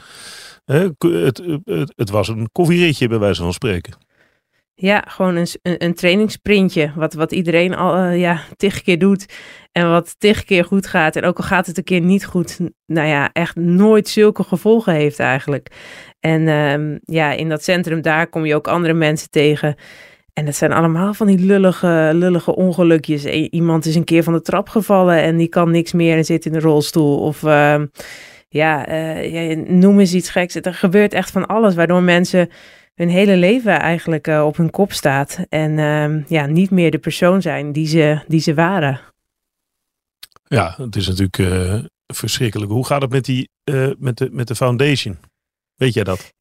Uh, 0.66 0.90
het, 1.00 1.42
het, 1.66 1.94
het, 1.96 2.10
was 2.10 2.28
een 2.28 2.50
koffieritje 2.52 3.08
bij 3.08 3.20
wijze 3.20 3.42
van 3.42 3.54
spreken. 3.54 3.94
Ja, 4.76 5.04
gewoon 5.08 5.36
een, 5.36 5.48
een, 5.62 5.94
trainingsprintje. 5.94 6.92
Wat, 6.96 7.14
wat 7.14 7.32
iedereen 7.32 7.76
al 7.76 7.98
uh, 7.98 8.20
ja, 8.20 8.42
tig 8.58 8.82
keer 8.82 9.00
doet. 9.00 9.26
En 9.72 9.90
wat 9.90 10.16
tig 10.18 10.44
keer 10.44 10.66
goed 10.66 10.88
gaat. 10.88 11.16
En 11.16 11.24
ook 11.24 11.38
al 11.38 11.44
gaat 11.44 11.66
het 11.66 11.78
een 11.78 11.84
keer 11.84 12.02
niet 12.02 12.26
goed. 12.26 12.60
Nou 12.86 13.08
ja, 13.08 13.30
echt 13.34 13.56
nooit 13.56 14.08
zulke 14.08 14.44
gevolgen 14.44 14.94
heeft 14.94 15.20
eigenlijk. 15.20 15.68
En 16.20 16.48
um, 16.48 17.00
ja, 17.04 17.32
in 17.32 17.50
dat 17.50 17.64
centrum 17.64 18.02
daar 18.02 18.28
kom 18.28 18.46
je 18.46 18.56
ook 18.56 18.68
andere 18.68 18.94
mensen 18.94 19.30
tegen. 19.30 19.76
En 20.34 20.46
het 20.46 20.56
zijn 20.56 20.72
allemaal 20.72 21.14
van 21.14 21.28
die 21.28 21.40
lullige, 21.40 22.10
lullige 22.14 22.56
ongelukjes. 22.56 23.24
E, 23.24 23.48
iemand 23.50 23.86
is 23.86 23.96
een 23.96 24.04
keer 24.04 24.24
van 24.24 24.34
de 24.34 24.42
trap 24.42 24.70
gevallen 24.70 25.22
en 25.22 25.38
die 25.38 25.48
kan 25.48 25.72
niks 25.72 25.92
meer 25.92 26.18
en 26.18 26.26
zit 26.26 26.46
in 26.46 26.56
een 26.56 26.62
rolstoel. 26.62 27.20
Of 27.20 27.42
ja, 28.54 28.90
uh, 28.90 29.32
ja, 29.32 29.56
noem 29.68 30.00
eens 30.00 30.14
iets 30.14 30.30
geks. 30.30 30.56
Er 30.56 30.74
gebeurt 30.74 31.14
echt 31.14 31.32
van 31.32 31.46
alles, 31.46 31.76
waardoor 31.76 32.04
mensen 32.04 32.50
hun 32.96 33.10
hele 33.10 33.38
leven 33.38 33.80
eigenlijk 33.80 34.28
uh, 34.28 34.46
op 34.46 34.58
hun 34.58 34.70
kop 34.70 34.92
staat. 34.92 35.46
En 35.50 35.80
ehm, 35.80 36.22
ja, 36.28 36.46
niet 36.46 36.72
meer 36.72 36.92
de 36.92 37.00
persoon 37.00 37.42
zijn 37.42 37.72
die 37.72 37.88
ze, 37.88 38.24
die 38.28 38.40
ze 38.40 38.54
waren. 38.54 39.00
Ja, 40.44 40.74
het 40.78 40.96
is 40.96 41.08
natuurlijk 41.08 41.88
verschrikkelijk. 42.08 42.72
Hoe 42.72 42.86
gaat 42.86 43.02
het 43.02 43.12
met, 43.12 43.26
die, 43.26 43.50
met, 43.98 44.18
de, 44.18 44.30
met 44.32 44.48
de 44.48 44.56
foundation? 44.56 45.18
Weet 45.76 45.94
jij 45.94 46.04
dat? 46.04 46.34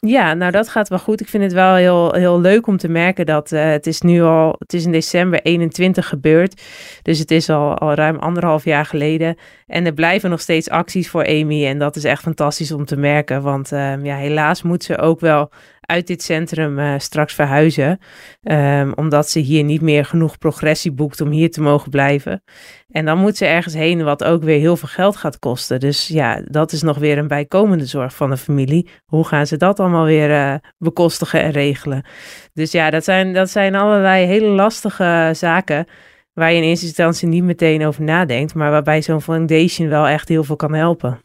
Ja, 0.00 0.34
nou 0.34 0.52
dat 0.52 0.68
gaat 0.68 0.88
wel 0.88 0.98
goed. 0.98 1.20
Ik 1.20 1.28
vind 1.28 1.42
het 1.42 1.52
wel 1.52 1.74
heel, 1.74 2.12
heel 2.12 2.40
leuk 2.40 2.66
om 2.66 2.76
te 2.76 2.88
merken 2.88 3.26
dat 3.26 3.52
uh, 3.52 3.64
het 3.64 3.86
is 3.86 4.00
nu 4.00 4.22
al, 4.22 4.54
het 4.58 4.72
is 4.72 4.84
in 4.84 4.92
december 4.92 5.40
21 5.42 6.08
gebeurd. 6.08 6.62
Dus 7.02 7.18
het 7.18 7.30
is 7.30 7.50
al, 7.50 7.78
al 7.78 7.94
ruim 7.94 8.18
anderhalf 8.18 8.64
jaar 8.64 8.86
geleden. 8.86 9.36
En 9.66 9.86
er 9.86 9.92
blijven 9.92 10.30
nog 10.30 10.40
steeds 10.40 10.70
acties 10.70 11.10
voor 11.10 11.26
Amy. 11.26 11.66
En 11.66 11.78
dat 11.78 11.96
is 11.96 12.04
echt 12.04 12.22
fantastisch 12.22 12.72
om 12.72 12.84
te 12.84 12.96
merken. 12.96 13.42
Want 13.42 13.72
uh, 13.72 14.04
ja, 14.04 14.16
helaas 14.16 14.62
moet 14.62 14.84
ze 14.84 14.98
ook 14.98 15.20
wel 15.20 15.50
uit 15.90 16.06
dit 16.06 16.22
centrum 16.22 16.78
uh, 16.78 16.94
straks 16.98 17.34
verhuizen. 17.34 17.98
Um, 18.42 18.92
omdat 18.94 19.30
ze 19.30 19.38
hier 19.38 19.64
niet 19.64 19.80
meer 19.80 20.04
genoeg 20.04 20.38
progressie 20.38 20.92
boekt 20.92 21.20
om 21.20 21.30
hier 21.30 21.50
te 21.50 21.60
mogen 21.60 21.90
blijven. 21.90 22.42
En 22.88 23.04
dan 23.04 23.18
moet 23.18 23.36
ze 23.36 23.46
ergens 23.46 23.74
heen 23.74 24.04
wat 24.04 24.24
ook 24.24 24.42
weer 24.42 24.58
heel 24.58 24.76
veel 24.76 24.88
geld 24.88 25.16
gaat 25.16 25.38
kosten. 25.38 25.80
Dus 25.80 26.08
ja, 26.08 26.42
dat 26.44 26.72
is 26.72 26.82
nog 26.82 26.98
weer 26.98 27.18
een 27.18 27.28
bijkomende 27.28 27.86
zorg 27.86 28.14
van 28.14 28.30
de 28.30 28.36
familie. 28.36 28.88
Hoe 29.06 29.24
gaan 29.24 29.46
ze 29.46 29.56
dat 29.56 29.80
allemaal 29.80 30.04
weer 30.04 30.30
uh, 30.30 30.54
bekostigen 30.78 31.42
en 31.42 31.50
regelen? 31.50 32.04
Dus 32.52 32.72
ja, 32.72 32.90
dat 32.90 33.04
zijn, 33.04 33.32
dat 33.32 33.50
zijn 33.50 33.74
allerlei 33.74 34.26
hele 34.26 34.48
lastige 34.48 35.30
zaken 35.34 35.86
waar 36.32 36.50
je 36.50 36.56
in 36.56 36.68
eerste 36.68 36.86
instantie 36.86 37.28
niet 37.28 37.44
meteen 37.44 37.86
over 37.86 38.02
nadenkt, 38.02 38.54
maar 38.54 38.70
waarbij 38.70 39.02
zo'n 39.02 39.22
foundation 39.22 39.88
wel 39.88 40.06
echt 40.06 40.28
heel 40.28 40.44
veel 40.44 40.56
kan 40.56 40.74
helpen. 40.74 41.20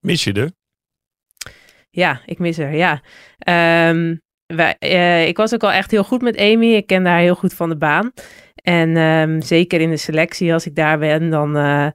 Mis 0.00 0.24
je 0.24 0.32
er? 0.32 0.50
Ja, 1.94 2.20
ik 2.26 2.38
mis 2.38 2.58
haar, 2.58 2.74
ja. 2.74 3.00
Um, 3.88 4.20
wij, 4.46 4.76
uh, 4.80 5.26
ik 5.26 5.36
was 5.36 5.54
ook 5.54 5.62
al 5.62 5.72
echt 5.72 5.90
heel 5.90 6.04
goed 6.04 6.22
met 6.22 6.38
Amy. 6.38 6.74
Ik 6.74 6.86
kende 6.86 7.08
haar 7.08 7.20
heel 7.20 7.34
goed 7.34 7.54
van 7.54 7.68
de 7.68 7.76
baan. 7.76 8.12
En 8.54 8.96
um, 8.96 9.42
zeker 9.42 9.80
in 9.80 9.90
de 9.90 9.96
selectie, 9.96 10.52
als 10.52 10.66
ik 10.66 10.74
daar 10.74 10.98
ben, 10.98 11.30
dan, 11.30 11.56
uh, 11.56 11.86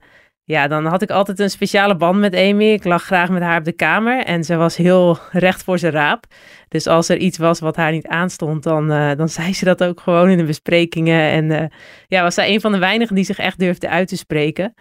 ja, 0.48 0.68
dan 0.68 0.86
had 0.86 1.02
ik 1.02 1.10
altijd 1.10 1.38
een 1.38 1.50
speciale 1.50 1.96
band 1.96 2.18
met 2.18 2.34
Amy. 2.34 2.64
Ik 2.64 2.84
lag 2.84 3.04
graag 3.04 3.28
met 3.28 3.42
haar 3.42 3.58
op 3.58 3.64
de 3.64 3.72
kamer 3.72 4.24
en 4.24 4.44
ze 4.44 4.56
was 4.56 4.76
heel 4.76 5.18
recht 5.32 5.62
voor 5.64 5.78
zijn 5.78 5.92
raap. 5.92 6.24
Dus 6.68 6.86
als 6.86 7.08
er 7.08 7.16
iets 7.16 7.38
was 7.38 7.60
wat 7.60 7.76
haar 7.76 7.92
niet 7.92 8.06
aanstond, 8.06 8.62
dan, 8.62 8.92
uh, 8.92 9.10
dan 9.16 9.28
zei 9.28 9.54
ze 9.54 9.64
dat 9.64 9.84
ook 9.84 10.00
gewoon 10.00 10.28
in 10.28 10.36
de 10.36 10.44
besprekingen. 10.44 11.30
En 11.30 11.50
uh, 11.50 11.68
ja, 12.06 12.22
was 12.22 12.34
zij 12.34 12.54
een 12.54 12.60
van 12.60 12.72
de 12.72 12.78
weinigen 12.78 13.14
die 13.14 13.24
zich 13.24 13.38
echt 13.38 13.58
durfde 13.58 13.88
uit 13.88 14.08
te 14.08 14.16
spreken. 14.16 14.74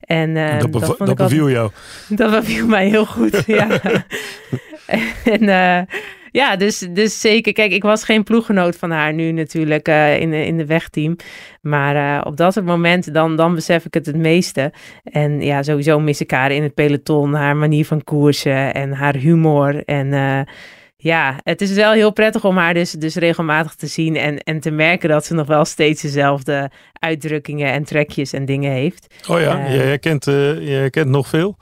En 0.00 0.30
uh, 0.30 0.58
dat, 0.58 0.70
bev- 0.70 0.86
dat, 0.86 1.06
dat 1.06 1.16
beviel 1.16 1.50
jou? 1.50 1.70
Dat 2.08 2.30
beviel 2.30 2.66
mij 2.66 2.88
heel 2.88 3.06
goed, 3.06 3.42
ja. 3.46 3.68
en 5.38 5.48
ja, 6.34 6.56
dus, 6.56 6.78
dus 6.78 7.20
zeker. 7.20 7.52
Kijk, 7.52 7.72
ik 7.72 7.82
was 7.82 8.04
geen 8.04 8.22
ploeggenoot 8.22 8.76
van 8.76 8.90
haar 8.90 9.12
nu 9.12 9.32
natuurlijk 9.32 9.88
uh, 9.88 10.20
in, 10.20 10.30
de, 10.30 10.46
in 10.46 10.56
de 10.56 10.66
wegteam. 10.66 11.16
Maar 11.60 11.96
uh, 11.96 12.20
op 12.24 12.36
dat 12.36 12.62
moment, 12.62 13.14
dan, 13.14 13.36
dan 13.36 13.54
besef 13.54 13.84
ik 13.84 13.94
het 13.94 14.06
het 14.06 14.16
meeste. 14.16 14.72
En 15.04 15.40
ja, 15.40 15.62
sowieso 15.62 16.00
mis 16.00 16.20
ik 16.20 16.30
haar 16.30 16.50
in 16.50 16.62
het 16.62 16.74
peloton. 16.74 17.34
Haar 17.34 17.56
manier 17.56 17.86
van 17.86 18.04
koersen 18.04 18.74
en 18.74 18.92
haar 18.92 19.16
humor. 19.16 19.84
En 19.84 20.06
uh, 20.06 20.40
ja, 20.96 21.36
het 21.42 21.60
is 21.60 21.72
wel 21.72 21.92
heel 21.92 22.12
prettig 22.12 22.44
om 22.44 22.56
haar 22.56 22.74
dus, 22.74 22.90
dus 22.90 23.14
regelmatig 23.14 23.74
te 23.74 23.86
zien. 23.86 24.16
En, 24.16 24.38
en 24.38 24.60
te 24.60 24.70
merken 24.70 25.08
dat 25.08 25.24
ze 25.24 25.34
nog 25.34 25.46
wel 25.46 25.64
steeds 25.64 26.02
dezelfde 26.02 26.70
uitdrukkingen 26.92 27.72
en 27.72 27.84
trekjes 27.84 28.32
en 28.32 28.44
dingen 28.44 28.72
heeft. 28.72 29.14
Oh 29.28 29.40
ja, 29.40 29.66
je, 29.66 29.78
herkent, 29.78 30.24
je 30.24 30.76
herkent 30.78 31.08
nog 31.08 31.28
veel? 31.28 31.56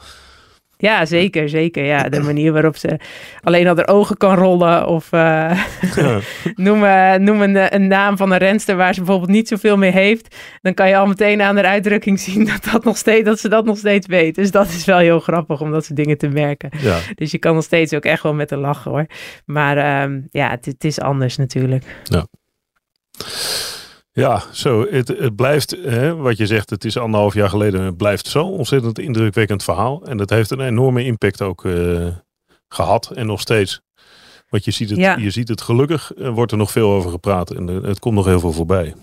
Ja, 0.82 1.06
zeker, 1.06 1.48
zeker. 1.48 1.84
Ja, 1.84 2.08
de 2.08 2.20
manier 2.20 2.52
waarop 2.52 2.76
ze 2.76 2.98
alleen 3.40 3.66
al 3.66 3.76
haar 3.76 3.88
ogen 3.88 4.16
kan 4.16 4.34
rollen. 4.34 4.86
Of 4.86 5.12
uh, 5.12 5.20
ja. 5.94 6.18
noem, 6.54 6.84
uh, 6.84 7.14
noem 7.14 7.42
een, 7.42 7.74
een, 7.74 7.86
naam 7.86 8.16
van 8.16 8.32
een 8.32 8.38
renster 8.38 8.76
waar 8.76 8.94
ze 8.94 9.00
bijvoorbeeld 9.00 9.30
niet 9.30 9.48
zoveel 9.48 9.76
mee 9.76 9.90
heeft. 9.90 10.36
Dan 10.60 10.74
kan 10.74 10.88
je 10.88 10.96
al 10.96 11.06
meteen 11.06 11.42
aan 11.42 11.56
haar 11.56 11.64
uitdrukking 11.64 12.20
zien 12.20 12.44
dat, 12.44 12.64
dat, 12.72 12.84
nog 12.84 12.96
steeds, 12.96 13.24
dat 13.24 13.40
ze 13.40 13.48
dat 13.48 13.64
nog 13.64 13.78
steeds 13.78 14.06
weet. 14.06 14.34
Dus 14.34 14.50
dat 14.50 14.68
is 14.68 14.84
wel 14.84 14.98
heel 14.98 15.20
grappig 15.20 15.60
om 15.60 15.70
dat 15.70 15.84
soort 15.84 15.96
dingen 15.96 16.18
te 16.18 16.28
merken. 16.28 16.70
Ja. 16.78 16.98
Dus 17.14 17.30
je 17.30 17.38
kan 17.38 17.54
nog 17.54 17.64
steeds 17.64 17.94
ook 17.94 18.04
echt 18.04 18.22
wel 18.22 18.34
met 18.34 18.50
haar 18.50 18.58
lachen 18.58 18.90
hoor. 18.90 19.06
Maar 19.44 20.02
um, 20.02 20.26
ja, 20.30 20.50
het, 20.50 20.64
het 20.64 20.84
is 20.84 21.00
anders 21.00 21.36
natuurlijk. 21.36 21.84
Ja. 22.04 22.26
Ja, 24.12 24.42
zo. 24.52 24.86
Het, 24.90 25.08
het 25.08 25.36
blijft, 25.36 25.76
hè, 25.82 26.16
wat 26.16 26.36
je 26.36 26.46
zegt, 26.46 26.70
het 26.70 26.84
is 26.84 26.96
anderhalf 26.96 27.34
jaar 27.34 27.48
geleden. 27.48 27.80
Het 27.80 27.96
blijft 27.96 28.26
zo 28.26 28.44
ontzettend 28.44 28.98
indrukwekkend 28.98 29.64
verhaal. 29.64 30.04
En 30.04 30.16
dat 30.16 30.30
heeft 30.30 30.50
een 30.50 30.60
enorme 30.60 31.04
impact 31.04 31.42
ook 31.42 31.64
uh, 31.64 32.06
gehad 32.68 33.10
en 33.10 33.26
nog 33.26 33.40
steeds. 33.40 33.80
Want 34.48 34.64
je 34.64 34.70
ziet 34.70 34.90
het, 34.90 34.98
ja. 34.98 35.16
je 35.16 35.30
ziet 35.30 35.48
het 35.48 35.60
gelukkig, 35.60 36.12
wordt 36.16 36.52
er 36.52 36.58
nog 36.58 36.70
veel 36.70 36.90
over 36.90 37.10
gepraat. 37.10 37.50
En 37.50 37.66
het 37.66 37.98
komt 37.98 38.14
nog 38.14 38.26
heel 38.26 38.40
veel 38.40 38.52
voorbij. 38.52 38.94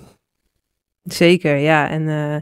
Zeker, 1.04 1.56
ja. 1.56 1.90
En 1.90 2.02
uh, 2.02 2.36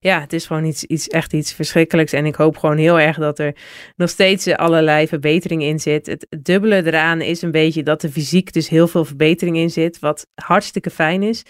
ja, 0.00 0.20
het 0.20 0.32
is 0.32 0.46
gewoon 0.46 0.64
iets, 0.64 0.84
iets, 0.84 1.08
echt 1.08 1.32
iets 1.32 1.52
verschrikkelijks. 1.52 2.12
En 2.12 2.26
ik 2.26 2.34
hoop 2.34 2.56
gewoon 2.56 2.76
heel 2.76 3.00
erg 3.00 3.16
dat 3.16 3.38
er 3.38 3.56
nog 3.96 4.08
steeds 4.08 4.48
allerlei 4.48 5.08
verbetering 5.08 5.62
in 5.62 5.80
zit. 5.80 6.06
Het 6.06 6.26
dubbele 6.42 6.86
eraan 6.86 7.20
is 7.20 7.42
een 7.42 7.50
beetje 7.50 7.82
dat 7.82 8.02
er 8.02 8.10
fysiek 8.10 8.52
dus 8.52 8.68
heel 8.68 8.88
veel 8.88 9.04
verbetering 9.04 9.56
in 9.56 9.70
zit. 9.70 9.98
Wat 9.98 10.26
hartstikke 10.34 10.90
fijn 10.90 11.22
is. 11.22 11.42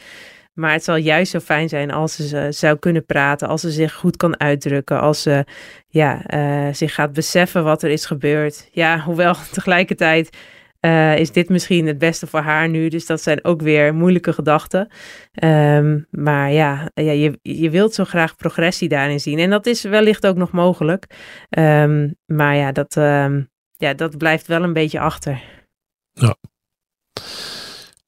Maar 0.54 0.72
het 0.72 0.84
zal 0.84 0.96
juist 0.96 1.30
zo 1.30 1.38
fijn 1.38 1.68
zijn 1.68 1.90
als 1.90 2.16
ze 2.16 2.46
zou 2.50 2.78
kunnen 2.78 3.04
praten, 3.04 3.48
als 3.48 3.60
ze 3.60 3.70
zich 3.70 3.94
goed 3.94 4.16
kan 4.16 4.40
uitdrukken, 4.40 5.00
als 5.00 5.22
ze 5.22 5.44
ja, 5.88 6.34
uh, 6.34 6.74
zich 6.74 6.94
gaat 6.94 7.12
beseffen 7.12 7.64
wat 7.64 7.82
er 7.82 7.90
is 7.90 8.06
gebeurd. 8.06 8.68
Ja, 8.72 9.00
hoewel 9.00 9.34
tegelijkertijd 9.52 10.36
uh, 10.80 11.18
is 11.18 11.32
dit 11.32 11.48
misschien 11.48 11.86
het 11.86 11.98
beste 11.98 12.26
voor 12.26 12.40
haar 12.40 12.68
nu. 12.68 12.88
Dus 12.88 13.06
dat 13.06 13.22
zijn 13.22 13.44
ook 13.44 13.62
weer 13.62 13.94
moeilijke 13.94 14.32
gedachten. 14.32 14.88
Um, 15.44 16.06
maar 16.10 16.52
ja, 16.52 16.90
ja 16.94 17.12
je, 17.12 17.38
je 17.42 17.70
wilt 17.70 17.94
zo 17.94 18.04
graag 18.04 18.36
progressie 18.36 18.88
daarin 18.88 19.20
zien. 19.20 19.38
En 19.38 19.50
dat 19.50 19.66
is 19.66 19.82
wellicht 19.82 20.26
ook 20.26 20.36
nog 20.36 20.52
mogelijk. 20.52 21.06
Um, 21.58 22.16
maar 22.26 22.56
ja 22.56 22.72
dat, 22.72 22.96
um, 22.96 23.50
ja, 23.76 23.94
dat 23.94 24.18
blijft 24.18 24.46
wel 24.46 24.62
een 24.62 24.72
beetje 24.72 25.00
achter. 25.00 25.42
Ja. 26.12 26.36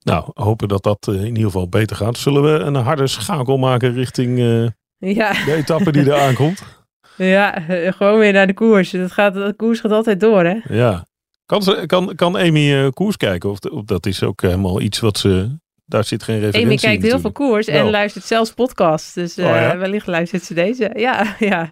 Nou, 0.05 0.31
hopen 0.35 0.69
dat 0.69 0.83
dat 0.83 1.07
in 1.07 1.27
ieder 1.27 1.43
geval 1.43 1.69
beter 1.69 1.97
gaat. 1.97 2.19
Zullen 2.19 2.43
we 2.43 2.65
een 2.65 2.75
harde 2.75 3.07
schakel 3.07 3.57
maken 3.57 3.93
richting 3.93 4.39
uh, 4.39 4.69
ja. 4.99 5.33
de 5.45 5.55
etappe 5.55 5.93
die 5.93 6.13
er 6.13 6.21
aankomt? 6.21 6.63
Ja, 7.17 7.61
gewoon 7.91 8.19
weer 8.19 8.33
naar 8.33 8.47
de 8.47 8.55
koers. 8.55 8.91
Dat 8.91 9.13
gaat, 9.13 9.35
de 9.35 9.55
koers 9.57 9.81
gaat 9.81 9.91
altijd 9.91 10.21
door, 10.21 10.45
hè? 10.45 10.57
Ja. 10.69 11.07
Kan, 11.47 11.87
kan, 11.87 12.15
kan 12.15 12.37
Amy 12.37 12.91
koers 12.91 13.17
kijken? 13.17 13.51
Of 13.51 13.59
dat 13.85 14.07
is 14.07 14.23
ook 14.23 14.43
helemaal 14.43 14.81
iets 14.81 15.01
wat 15.01 15.19
ze 15.19 15.59
daar 15.87 16.05
zit 16.05 16.23
geen 16.23 16.39
referentie 16.41 16.67
Amy 16.67 16.77
kijkt 16.77 17.03
in, 17.03 17.09
heel 17.11 17.21
veel 17.21 17.33
koers 17.33 17.67
en 17.67 17.91
luistert 17.91 18.25
zelfs 18.25 18.53
podcasts. 18.53 19.13
Dus 19.13 19.39
uh, 19.39 19.45
oh, 19.45 19.51
ja? 19.51 19.77
wellicht 19.77 20.07
luistert 20.07 20.43
ze 20.43 20.55
deze. 20.55 20.91
Ja, 21.05 21.37
ja. 21.39 21.71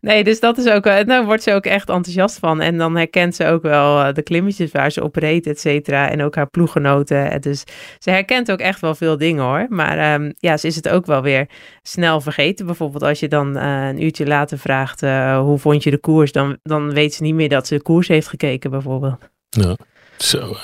Nee, 0.00 0.24
dus 0.24 0.40
dat 0.40 0.58
is 0.58 0.68
ook... 0.68 0.86
Uh, 0.86 0.98
daar 1.04 1.24
wordt 1.24 1.42
ze 1.42 1.52
ook 1.52 1.64
echt 1.64 1.88
enthousiast 1.88 2.38
van. 2.38 2.60
En 2.60 2.78
dan 2.78 2.96
herkent 2.96 3.34
ze 3.34 3.46
ook 3.46 3.62
wel 3.62 4.00
uh, 4.00 4.12
de 4.12 4.22
klimmetjes 4.22 4.72
waar 4.72 4.90
ze 4.90 5.02
op 5.02 5.16
reed, 5.16 5.46
et 5.46 5.60
cetera. 5.60 6.10
En 6.10 6.22
ook 6.22 6.34
haar 6.34 6.50
ploeggenoten. 6.50 7.40
Dus 7.40 7.64
ze 7.98 8.10
herkent 8.10 8.52
ook 8.52 8.58
echt 8.58 8.80
wel 8.80 8.94
veel 8.94 9.18
dingen, 9.18 9.44
hoor. 9.44 9.66
Maar 9.68 10.20
um, 10.20 10.32
ja, 10.38 10.56
ze 10.56 10.66
is 10.66 10.76
het 10.76 10.88
ook 10.88 11.06
wel 11.06 11.22
weer 11.22 11.48
snel 11.82 12.20
vergeten. 12.20 12.66
Bijvoorbeeld 12.66 13.02
als 13.02 13.20
je 13.20 13.28
dan 13.28 13.56
een 13.56 14.02
uurtje 14.02 14.26
later 14.26 14.58
vraagt... 14.58 15.00
hoe 15.40 15.58
vond 15.58 15.82
je 15.82 15.90
de 15.90 15.98
koers? 15.98 16.32
Dan, 16.32 16.58
dan 16.62 16.92
weet 16.92 17.14
ze 17.14 17.22
niet 17.22 17.34
meer 17.34 17.48
dat 17.48 17.66
ze 17.66 17.74
de 17.74 17.82
koers 17.82 18.08
heeft 18.08 18.28
gekeken, 18.28 18.70
bijvoorbeeld. 18.70 19.18
Ja, 19.48 19.76
zo. 20.16 20.56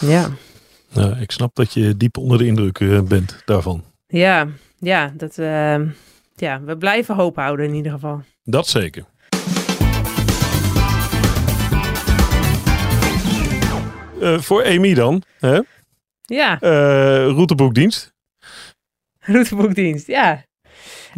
Ja. 0.00 0.28
Nou, 0.98 1.20
ik 1.20 1.30
snap 1.30 1.54
dat 1.54 1.72
je 1.72 1.96
diep 1.96 2.16
onder 2.16 2.38
de 2.38 2.46
indruk 2.46 2.78
uh, 2.80 3.00
bent 3.02 3.42
daarvan. 3.44 3.84
Ja, 4.06 4.48
ja, 4.78 5.12
dat, 5.16 5.38
uh, 5.38 5.80
ja, 6.34 6.62
we 6.62 6.76
blijven 6.78 7.14
hoop 7.14 7.36
houden 7.36 7.66
in 7.66 7.74
ieder 7.74 7.92
geval. 7.92 8.22
Dat 8.42 8.66
zeker. 8.68 9.04
eh, 14.20 14.38
voor 14.38 14.64
Amy 14.64 14.94
dan. 14.94 15.22
Hè? 15.38 15.60
Ja, 16.22 16.60
Eh, 16.60 17.26
routeboekdienst. 17.26 18.12
routeboekdienst, 19.32 20.06
ja. 20.06 20.42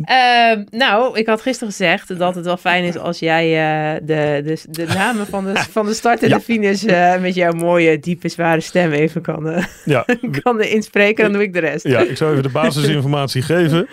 Ehm, 0.04 0.64
nou, 0.70 1.18
ik 1.18 1.26
had 1.26 1.42
gisteren 1.42 1.68
gezegd 1.68 2.18
dat 2.18 2.34
het 2.34 2.44
wel 2.44 2.56
fijn 2.56 2.84
is 2.84 2.96
als 2.98 3.18
jij 3.18 3.44
eh, 3.46 4.00
de, 4.02 4.42
de, 4.44 4.60
de 4.70 4.86
namen 4.94 5.26
van 5.26 5.44
de, 5.44 5.56
van 5.70 5.86
de 5.86 5.94
start 5.94 6.22
en 6.22 6.28
Ja. 6.28 6.36
de 6.36 6.42
finish 6.42 6.84
eh, 6.84 7.20
met 7.20 7.34
jouw 7.34 7.52
mooie, 7.52 7.98
diepe, 7.98 8.28
zware 8.28 8.60
stem 8.60 8.92
even 8.92 9.22
kan, 9.22 9.48
eh, 9.48 9.64
Ja, 9.84 10.04
kan 10.42 10.62
inspreken. 10.62 11.24
Dan 11.24 11.32
doe 11.32 11.42
ik 11.42 11.52
de 11.52 11.58
rest. 11.60 11.86
ja, 11.86 12.00
ik 12.00 12.16
zou 12.16 12.30
even 12.30 12.42
de 12.42 12.48
basisinformatie 12.48 13.42
geven. 13.42 13.88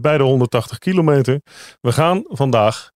Bij 0.00 0.18
de 0.18 0.22
180 0.24 0.78
kilometer. 0.78 1.40
We 1.80 1.92
gaan 1.92 2.22
vandaag 2.24 2.90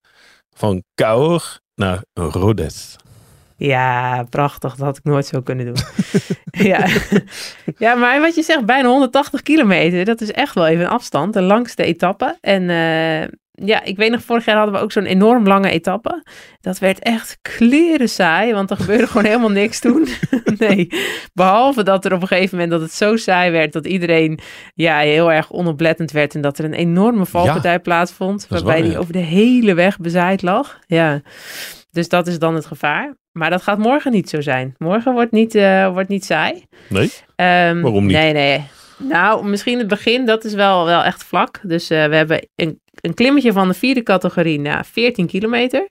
van 0.57 0.83
Cahors 0.95 1.61
naar 1.75 2.03
Rodez. 2.15 2.97
Ja, 3.65 4.25
prachtig. 4.31 4.75
Dat 4.75 4.87
had 4.87 4.97
ik 4.97 5.05
nooit 5.05 5.27
zo 5.27 5.41
kunnen 5.41 5.67
doen. 5.67 5.77
ja. 6.73 6.87
ja, 7.79 7.95
maar 7.95 8.21
wat 8.21 8.35
je 8.35 8.43
zegt, 8.43 8.67
bijna 8.67 8.89
180 8.89 9.43
kilometer, 9.43 10.05
dat 10.05 10.21
is 10.21 10.33
echt 10.33 10.55
wel 10.55 10.67
even 10.67 10.85
een 10.85 10.91
afstand. 10.91 11.33
De 11.33 11.43
langste 11.43 11.85
etappe. 11.85 12.37
En 12.41 12.71
eh, 12.71 13.29
ja, 13.51 13.83
ik 13.85 13.97
weet 13.97 14.11
nog, 14.11 14.23
vorig 14.23 14.45
jaar 14.45 14.57
hadden 14.57 14.75
we 14.75 14.81
ook 14.81 14.93
zo'n 14.93 15.05
enorm 15.05 15.47
lange 15.47 15.71
etappe. 15.71 16.25
Dat 16.61 16.79
werd 16.79 16.99
echt 16.99 17.39
kleren 17.43 18.09
saai, 18.09 18.53
want 18.53 18.71
er 18.71 18.77
gebeurde 18.77 19.07
gewoon 19.11 19.27
helemaal 19.27 19.51
niks 19.51 19.81
toen. 19.81 20.09
nee, 20.59 20.89
behalve 21.35 21.83
dat 21.83 22.05
er 22.05 22.13
op 22.13 22.23
een 22.23 22.29
gegeven 22.29 22.59
moment 22.59 22.71
dat 22.71 22.81
het 22.81 22.93
zo 22.93 23.17
saai 23.17 23.51
werd 23.51 23.73
dat 23.73 23.87
iedereen 23.87 24.39
ja, 24.75 24.99
heel 24.99 25.33
erg 25.33 25.53
onoplettend 25.53 26.11
werd 26.11 26.35
en 26.35 26.41
dat 26.41 26.59
er 26.59 26.65
een 26.65 26.75
enorme 26.75 27.27
valpartij 27.27 27.81
plaatsvond, 27.81 28.47
waarbij 28.49 28.81
waar, 28.81 28.89
die 28.89 28.99
over 28.99 29.13
de 29.13 29.19
hele 29.19 29.75
weg 29.75 29.99
bezaaid 29.99 30.43
lag. 30.43 30.79
Ja, 30.87 31.21
dus 31.91 32.09
dat 32.09 32.27
is 32.27 32.39
dan 32.39 32.55
het 32.55 32.67
gevaar. 32.67 33.21
Maar 33.33 33.51
dat 33.51 33.63
gaat 33.63 33.79
morgen 33.79 34.13
niet 34.13 34.29
zo 34.29 34.41
zijn. 34.41 34.75
Morgen 34.79 35.13
wordt 35.13 35.33
niet, 35.33 35.55
eh, 35.55 35.93
wordt 35.93 36.09
niet 36.09 36.25
saai. 36.25 36.65
Nee? 36.89 37.11
Ehm, 37.37 37.81
Waarom 37.81 38.07
niet? 38.07 38.17
Nee, 38.17 38.33
nee. 38.33 38.67
Nou, 38.97 39.47
misschien 39.47 39.79
het 39.79 39.89
begin, 39.89 40.27
dat 40.27 40.45
is 40.45 40.55
wel, 40.55 40.85
wel 40.85 41.03
echt 41.03 41.25
vlak. 41.25 41.61
Dus 41.63 41.91
eh, 41.91 42.05
we 42.07 42.15
hebben 42.17 42.49
een, 42.55 42.81
een 43.01 43.15
klimmetje 43.15 43.53
van 43.53 43.69
de 43.69 43.75
vierde 43.75 44.03
categorie 44.03 44.61
na 44.61 44.85
14 44.85 45.27
kilometer. 45.27 45.89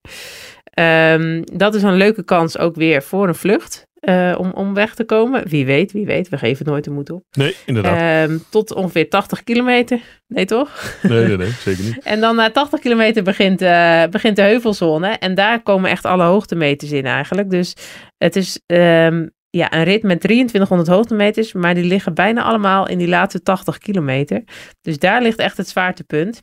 Ehm, 0.63 1.41
dat 1.53 1.75
is 1.75 1.83
een 1.83 1.97
leuke 1.97 2.23
kans 2.23 2.57
ook 2.57 2.75
weer 2.75 3.03
voor 3.03 3.27
een 3.27 3.35
vlucht 3.35 3.87
eh, 4.01 4.35
om, 4.37 4.51
om 4.51 4.73
weg 4.73 4.95
te 4.95 5.03
komen. 5.03 5.47
Wie 5.47 5.65
weet, 5.65 5.91
wie 5.91 6.05
weet. 6.05 6.29
We 6.29 6.37
geven 6.37 6.65
nooit 6.65 6.83
de 6.83 6.91
moed 6.91 7.09
op. 7.09 7.23
Nee, 7.31 7.55
inderdaad. 7.65 8.29
Ehm, 8.29 8.37
tot 8.49 8.73
ongeveer 8.73 9.09
80 9.09 9.43
kilometer. 9.43 9.99
Nee, 10.27 10.45
toch? 10.45 10.97
nee, 11.01 11.27
nee, 11.27 11.37
nee, 11.37 11.49
zeker 11.49 11.83
niet. 11.83 12.03
En 12.13 12.19
dan 12.19 12.35
na 12.35 12.51
80 12.51 12.79
kilometer 12.79 13.23
begint, 13.23 13.61
eh, 13.61 14.03
begint 14.09 14.35
de 14.35 14.41
heuvelzone. 14.41 15.07
En 15.07 15.35
daar 15.35 15.61
komen 15.61 15.89
echt 15.89 16.05
alle 16.05 16.23
hoogtemeters 16.23 16.91
in 16.91 17.05
eigenlijk. 17.05 17.49
Dus 17.49 17.75
het 18.17 18.35
is 18.35 18.59
ehm, 18.65 19.27
ja, 19.49 19.73
een 19.73 19.83
rit 19.83 20.03
met 20.03 20.21
2300 20.21 20.89
hoogtemeters. 20.89 21.53
Maar 21.53 21.73
die 21.73 21.83
liggen 21.85 22.13
bijna 22.13 22.43
allemaal 22.43 22.87
in 22.87 22.97
die 22.97 23.07
laatste 23.07 23.41
80 23.41 23.77
kilometer. 23.77 24.43
Dus 24.81 24.99
daar 24.99 25.21
ligt 25.21 25.39
echt 25.39 25.57
het 25.57 25.69
zwaartepunt. 25.69 26.41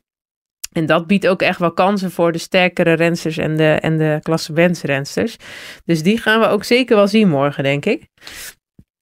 En 0.73 0.87
dat 0.87 1.07
biedt 1.07 1.27
ook 1.27 1.43
echt 1.43 1.59
wel 1.59 1.73
kansen 1.73 2.11
voor 2.11 2.33
de 2.33 2.39
sterkere 2.39 2.93
rensters 2.93 3.37
en 3.37 3.57
de, 3.57 3.69
en 3.71 3.99
de 3.99 4.19
klassementsrensters. 4.23 5.37
Dus 5.85 6.03
die 6.03 6.19
gaan 6.19 6.41
we 6.41 6.47
ook 6.47 6.65
zeker 6.65 6.97
wel 6.97 7.09
zien 7.09 7.29
morgen, 7.29 7.63
denk 7.63 7.85
ik. 7.85 8.09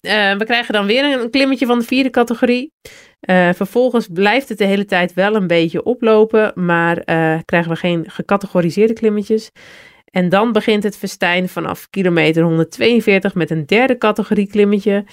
Eh, 0.01 0.37
we 0.37 0.45
krijgen 0.45 0.75
dan 0.75 0.87
weer 0.87 1.05
een 1.05 1.31
klimmetje 1.31 1.67
van 1.67 1.79
de 1.79 1.85
vierde 1.85 2.11
categorie. 2.11 2.73
Eh, 3.21 3.49
vervolgens 3.55 4.09
blijft 4.13 4.49
het 4.49 4.59
de 4.59 4.65
hele 4.65 4.85
tijd 4.85 5.15
wel 5.15 5.35
een 5.35 5.47
beetje 5.47 5.83
oplopen, 5.83 6.53
maar 6.55 6.99
eh, 6.99 7.39
krijgen 7.45 7.71
we 7.71 7.77
geen 7.77 8.05
gecategoriseerde 8.11 8.93
klimmetjes. 8.93 9.51
En 10.05 10.29
dan 10.29 10.53
begint 10.53 10.83
het 10.83 10.97
festijn 10.97 11.49
vanaf 11.49 11.91
kilometer 11.91 12.43
142 12.43 13.35
met 13.35 13.51
een 13.51 13.67
derde 13.67 13.99
categorie 13.99 14.49
klimmetje, 14.49 15.05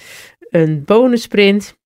een 0.50 0.84
bonussprint. 0.84 1.76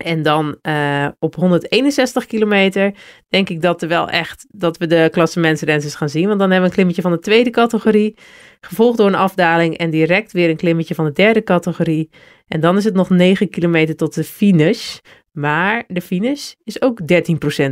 En 0.00 0.22
dan 0.22 0.58
eh, 0.62 1.06
op 1.18 1.34
161 1.34 2.26
kilometer 2.26 2.94
denk 3.28 3.48
ik 3.48 3.62
dat 3.62 3.82
er 3.82 3.88
wel 3.88 4.08
echt 4.08 4.46
dat 4.48 4.76
we 4.78 4.86
de 4.86 5.08
klassementsrensters 5.12 5.94
gaan 5.94 6.08
zien. 6.08 6.26
Want 6.26 6.38
dan 6.38 6.50
hebben 6.50 6.60
we 6.60 6.66
een 6.66 6.74
klimmetje 6.74 7.02
van 7.02 7.12
de 7.12 7.18
tweede 7.18 7.50
categorie, 7.50 8.16
gevolgd 8.60 8.98
door 8.98 9.06
een 9.06 9.14
afdaling 9.14 9.76
en 9.76 9.90
direct 9.90 10.32
weer 10.32 10.50
een 10.50 10.56
klimmetje 10.56 10.94
van 10.94 11.04
de 11.04 11.12
derde 11.12 11.42
categorie. 11.42 12.10
En 12.46 12.60
dan 12.60 12.76
is 12.76 12.84
het 12.84 12.94
nog 12.94 13.10
9 13.10 13.48
kilometer 13.50 13.96
tot 13.96 14.14
de 14.14 14.24
finish. 14.24 14.98
Maar 15.32 15.84
de 15.88 16.00
finish 16.00 16.52
is 16.64 16.82
ook 16.82 17.00
13% 17.00 17.04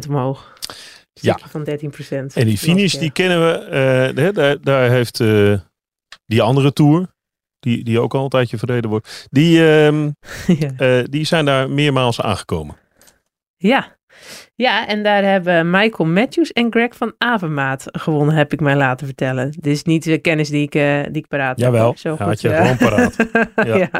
omhoog. 0.09 0.55
Ja. 1.13 1.33
Stukje 1.33 1.49
van 1.49 1.65
13%. 1.65 2.33
En 2.35 2.47
die 2.47 2.59
finish, 2.59 2.95
die 2.95 3.13
kennen 3.13 3.41
we. 3.41 3.59
eh, 4.17 4.35
daar, 4.35 4.61
daar 4.61 4.91
heeft 4.91 5.21
eh, 5.21 5.59
die 6.27 6.43
andere 6.43 6.73
tour, 6.73 7.07
die, 7.61 7.85
die 7.85 8.01
ook 8.01 8.15
al 8.15 8.23
een 8.23 8.29
tijdje 8.29 8.59
verreden 8.59 8.91
wordt, 8.91 9.27
die, 9.31 9.69
ehm, 9.69 10.11
ja. 10.47 10.71
eh, 10.99 11.05
die 11.11 11.25
zijn 11.25 11.45
daar 11.45 11.71
meermaals 11.71 12.21
aangekomen. 12.21 12.77
ja. 13.57 13.97
Ja, 14.55 14.87
en 14.87 15.03
daar 15.03 15.23
hebben 15.25 15.71
Michael 15.71 16.09
Matthews 16.09 16.53
en 16.53 16.67
Greg 16.71 16.97
van 16.97 17.15
Avermaat 17.19 17.85
gewonnen, 17.87 18.35
heb 18.35 18.53
ik 18.53 18.61
mij 18.61 18.77
laten 18.77 19.07
vertellen. 19.07 19.51
Dit 19.51 19.67
is 19.67 19.83
niet 19.83 20.05
de 20.05 20.19
kennis 20.19 20.49
die 20.49 20.63
ik, 20.63 20.75
eh, 20.75 21.03
die 21.03 21.23
ik 21.23 21.29
paraat 21.29 21.61
heb. 21.61 21.73
Jawel, 21.73 21.95
Zo 21.97 22.17
had 22.17 22.29
goed, 22.29 22.41
je 22.41 22.49
eh. 22.49 22.61
gewoon 22.61 22.77
paraat. 22.77 23.17
ja. 23.69 23.77
Ja. 23.77 23.91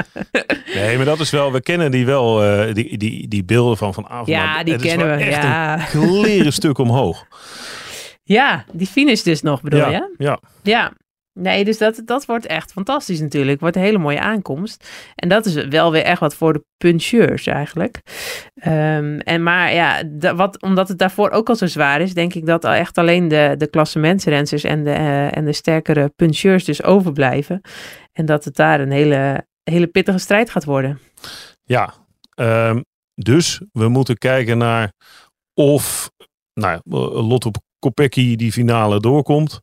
Nee, 0.75 0.97
maar 0.97 1.05
dat 1.05 1.21
is 1.21 1.31
wel, 1.31 1.53
we 1.53 1.61
kennen 1.61 1.91
die 1.91 2.07
wel, 2.07 2.39
die, 2.73 2.99
die, 2.99 3.29
die 3.29 3.45
beelden 3.45 3.77
van 3.77 3.95
Van 3.95 4.05
Avermaat. 4.05 4.27
Ja, 4.27 4.65
die 4.65 4.73
Het 4.73 4.83
kennen 4.83 5.07
we. 5.17 5.25
Echt 5.25 5.43
Ja. 5.43 5.79
een 5.81 5.87
kleren 5.87 6.53
stuk 6.53 6.79
omhoog. 6.79 7.27
ja, 8.23 8.65
die 8.73 8.87
finish 8.87 9.23
dus 9.23 9.43
nog 9.43 9.63
bedoel 9.63 9.81
ja, 9.81 9.89
je? 9.91 10.15
ja, 10.19 10.41
Ja, 10.63 10.93
nee, 11.39 11.65
dus 11.65 11.79
dat, 11.79 12.03
dat 12.05 12.27
wordt 12.27 12.47
echt 12.47 12.73
fantastisch 12.73 13.21
natuurlijk. 13.21 13.61
Wordt 13.61 13.77
een 13.77 13.83
hele 13.83 13.99
mooie 13.99 14.21
aankomst. 14.21 14.89
En 15.15 15.29
dat 15.29 15.47
is 15.47 15.55
wel 15.55 15.93
weer 15.93 16.03
echt 16.03 16.21
wat 16.21 16.35
voor 16.35 16.53
de 16.53 16.65
puncheurs 16.77 17.47
eigenlijk. 17.47 18.01
Ehm, 18.55 19.19
en 19.19 19.43
maar 19.43 19.75
ja, 19.75 20.03
wat, 20.35 20.63
omdat 20.63 20.89
het 20.89 20.99
daarvoor 20.99 21.31
ook 21.31 21.49
al 21.49 21.57
zo 21.57 21.67
zwaar 21.67 22.01
is, 22.01 22.15
denk 22.15 22.35
ik 22.35 22.47
dat 22.47 22.65
al 22.65 22.73
echt 22.73 22.99
alleen 22.99 23.29
de, 23.29 23.55
de 23.59 23.71
klassementsrensters 23.71 24.65
en 24.65 24.85
de, 24.85 24.93
eh, 24.93 25.37
en 25.37 25.45
de 25.45 25.53
sterkere 25.53 26.13
puncheurs 26.17 26.65
dus 26.65 26.83
overblijven. 26.83 27.61
En 28.13 28.27
dat 28.27 28.45
het 28.45 28.57
daar 28.57 28.81
een 28.81 28.93
hele, 28.93 29.47
hele 29.63 29.87
pittige 29.87 30.19
strijd 30.19 30.51
gaat 30.51 30.65
worden. 30.65 31.01
ja. 31.65 31.95
Ehm, 32.35 32.81
dus 33.15 33.61
we 33.73 33.89
moeten 33.89 34.19
kijken 34.19 34.59
naar 34.59 34.93
of 35.55 36.11
nou, 36.55 36.81
Lotto 37.23 37.51
Kopecky 37.79 38.37
die 38.37 38.53
finale 38.53 39.01
doorkomt. 39.01 39.61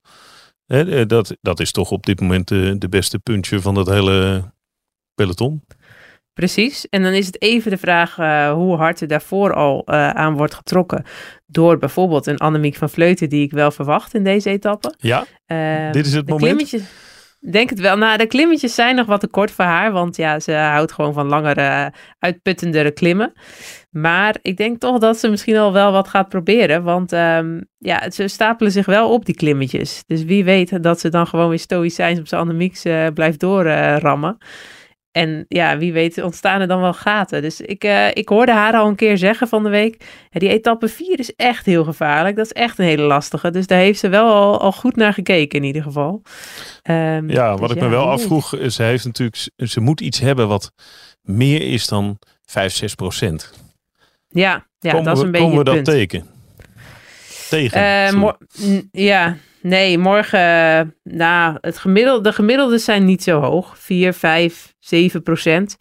Hè, 0.66 1.00
eh, 1.00 1.08
dat, 1.08 1.38
dat 1.42 1.60
is 1.60 1.72
toch 1.72 1.92
op 1.92 2.06
dit 2.06 2.20
moment 2.22 2.48
de, 2.48 2.76
de 2.78 2.90
beste 2.90 3.20
puntje 3.20 3.62
van 3.62 3.74
dat 3.74 3.88
hele 3.88 4.44
peloton. 5.16 5.64
Precies. 6.34 6.90
En 6.90 7.04
dan 7.04 7.14
is 7.14 7.26
het 7.26 7.42
even 7.42 7.72
de 7.72 7.78
vraag 7.78 8.18
eh, 8.18 8.52
hoe 8.54 8.76
hard 8.76 9.02
er 9.02 9.08
daarvoor 9.08 9.54
al 9.54 9.84
eh, 9.86 10.10
aan 10.10 10.38
wordt 10.38 10.54
getrokken. 10.54 11.04
Door 11.46 11.78
bijvoorbeeld 11.78 12.28
een 12.28 12.38
Annemiek 12.38 12.76
van 12.76 12.90
Vleuten, 12.90 13.30
die 13.30 13.44
ik 13.44 13.52
wel 13.52 13.72
verwacht 13.72 14.14
in 14.14 14.24
deze 14.24 14.50
etappe. 14.50 14.94
Ja, 14.98 15.26
Eh, 15.46 15.92
dit 15.92 16.06
is 16.06 16.14
het 16.14 16.28
moment. 16.28 16.44
klimmetjes, 16.46 16.82
denk 17.52 17.70
het 17.70 17.80
wel. 17.80 17.98
Nou, 17.98 18.18
de 18.18 18.26
klimmetjes 18.26 18.76
zijn 18.76 18.96
nog 18.96 19.06
wat 19.06 19.20
te 19.20 19.28
kort 19.28 19.52
voor 19.52 19.66
haar, 19.66 19.92
want 19.92 20.16
ja, 20.16 20.40
ze 20.40 20.54
houdt 20.54 20.92
gewoon 20.92 21.14
van 21.14 21.28
langere, 21.28 21.94
uitputtendere 22.20 22.92
klimmen. 22.92 23.34
Maar 23.90 24.36
ik 24.42 24.58
denk 24.58 24.80
toch 24.80 25.00
dat 25.00 25.18
ze 25.18 25.30
misschien 25.30 25.58
al 25.58 25.74
wel 25.74 25.92
wat 25.92 26.08
gaat 26.08 26.30
proberen, 26.30 26.84
want 26.84 27.12
ehm, 27.12 27.62
ja, 27.78 28.10
ze 28.12 28.28
stapelen 28.28 28.72
zich 28.72 28.86
wel 28.86 29.12
op 29.12 29.26
die 29.26 29.36
klimmetjes. 29.36 30.04
Dus 30.08 30.24
wie 30.24 30.44
weet 30.44 30.84
dat 30.84 31.00
ze 31.00 31.10
dan 31.10 31.28
gewoon 31.28 31.50
weer 31.50 31.60
stoïcijns 31.60 32.20
op 32.20 32.28
zijn 32.28 32.42
Annemieks 32.42 32.86
eh 32.86 33.08
blijft 33.14 33.40
doorrammen. 33.40 34.38
En 35.16 35.46
ja, 35.48 35.78
wie 35.78 35.94
weet 35.94 36.22
ontstaan 36.22 36.62
er 36.62 36.68
dan 36.68 36.82
wel 36.82 36.94
gaten. 36.94 37.42
Dus 37.42 37.62
ik, 37.62 37.84
eh, 37.84 38.08
ik 38.14 38.30
hoorde 38.30 38.52
haar 38.52 38.74
al 38.74 38.88
een 38.88 38.96
keer 38.96 39.18
zeggen 39.18 39.48
van 39.48 39.64
de 39.64 39.70
week. 39.70 40.06
Die 40.30 40.50
etappe 40.50 40.88
4 40.88 41.20
is 41.20 41.36
echt 41.36 41.66
heel 41.66 41.84
gevaarlijk. 41.84 42.36
Dat 42.36 42.46
is 42.46 42.52
echt 42.52 42.80
een 42.80 42.86
hele 42.86 43.04
lastige. 43.04 43.52
Dus 43.52 43.68
daar 43.68 43.80
heeft 43.80 44.00
ze 44.00 44.10
wel 44.10 44.34
al, 44.34 44.60
al 44.62 44.72
goed 44.72 44.96
naar 44.96 45.14
gekeken 45.14 45.60
in 45.60 45.66
ieder 45.66 45.84
geval. 45.84 46.22
Ehm, 46.82 47.30
Ja, 47.30 47.52
dus 47.52 47.60
wat 47.60 47.72
ik 47.72 47.80
me 47.80 47.88
wel 47.88 48.10
afvroeg, 48.10 48.56
is, 48.56 48.76
ze 48.76 48.84
heeft 48.84 49.06
natuurlijk, 49.06 49.48
ze 49.58 49.80
moet 49.80 50.02
iets 50.02 50.20
hebben 50.20 50.48
wat 50.48 50.72
meer 51.22 51.62
is 51.62 51.88
dan 51.88 52.20
5, 52.46 52.74
6 52.74 52.96
procent. 52.96 53.54
Ja, 54.28 54.68
ja 54.80 54.92
komen 54.92 55.06
dat 55.06 55.14
is 55.16 55.20
we, 55.20 55.26
een 55.26 55.32
beetje 55.32 55.48
komen 55.48 55.64
we 55.66 55.72
dat 55.72 55.84
punt. 55.84 55.86
teken? 55.86 56.26
Tegen. 57.50 57.82
Eh, 57.82 58.30
ja, 58.92 59.38
nee, 59.62 59.98
morgen, 59.98 60.40
eh, 60.40 60.82
nou, 61.04 61.58
het 61.62 61.78
gemiddelde, 61.78 62.30
de 62.30 62.36
gemiddelden 62.36 62.80
zijn 62.80 63.06
niet 63.06 63.24
zo 63.24 63.42
hoog. 63.42 63.78
4, 63.80 64.14
5, 64.14 64.74
7 64.86 65.24
procent. 65.24 65.76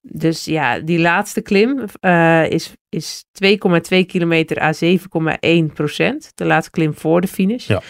Dus 0.00 0.44
ja, 0.44 0.78
die 0.78 0.98
laatste 0.98 1.40
klim 1.40 1.84
eh, 2.00 2.50
is, 2.50 2.72
is 2.88 3.24
2,2 3.44 3.48
kilometer 4.06 4.62
à 4.62 4.72
7,1 4.84 5.72
procent. 5.74 6.32
De 6.34 6.44
laatste 6.44 6.70
klim 6.70 6.94
voor 6.94 7.20
de 7.20 7.28
finish. 7.28 7.66
Ja. 7.66 7.82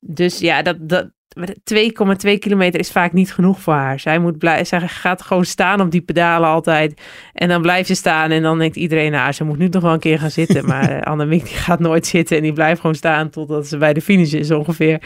Dus 0.00 0.38
ja, 0.38 0.62
dat, 0.62 0.76
dat, 0.88 1.10
2,2 1.38 2.38
kilometer 2.38 2.80
is 2.80 2.90
vaak 2.90 3.12
niet 3.12 3.32
genoeg 3.32 3.60
voor 3.60 3.74
haar. 3.74 4.00
Zij, 4.00 4.18
moet 4.18 4.38
blij, 4.38 4.64
zij 4.64 4.80
gaat 4.80 5.22
gewoon 5.22 5.44
staan 5.44 5.80
op 5.80 5.90
die 5.90 6.00
pedalen 6.00 6.48
altijd. 6.48 7.00
En 7.32 7.48
dan 7.48 7.62
blijft 7.62 7.86
ze 7.88 7.94
staan 7.94 8.30
en 8.30 8.42
dan 8.42 8.58
denkt 8.58 8.76
iedereen... 8.76 9.10
nou, 9.12 9.32
ze 9.32 9.44
moet 9.44 9.58
nu 9.58 9.68
nog 9.68 9.82
wel 9.82 9.92
een 9.92 9.98
keer 9.98 10.18
gaan 10.18 10.30
zitten. 10.30 10.66
Maar 10.70 10.90
eh, 10.90 11.02
Annemiek 11.02 11.44
die 11.44 11.56
gaat 11.56 11.80
nooit 11.80 12.06
zitten 12.06 12.36
en 12.36 12.42
die 12.42 12.52
blijft 12.52 12.80
gewoon 12.80 12.96
staan... 12.96 13.30
totdat 13.30 13.66
ze 13.66 13.76
bij 13.76 13.92
de 13.92 14.00
finish 14.00 14.32
is 14.32 14.50
ongeveer. 14.50 15.02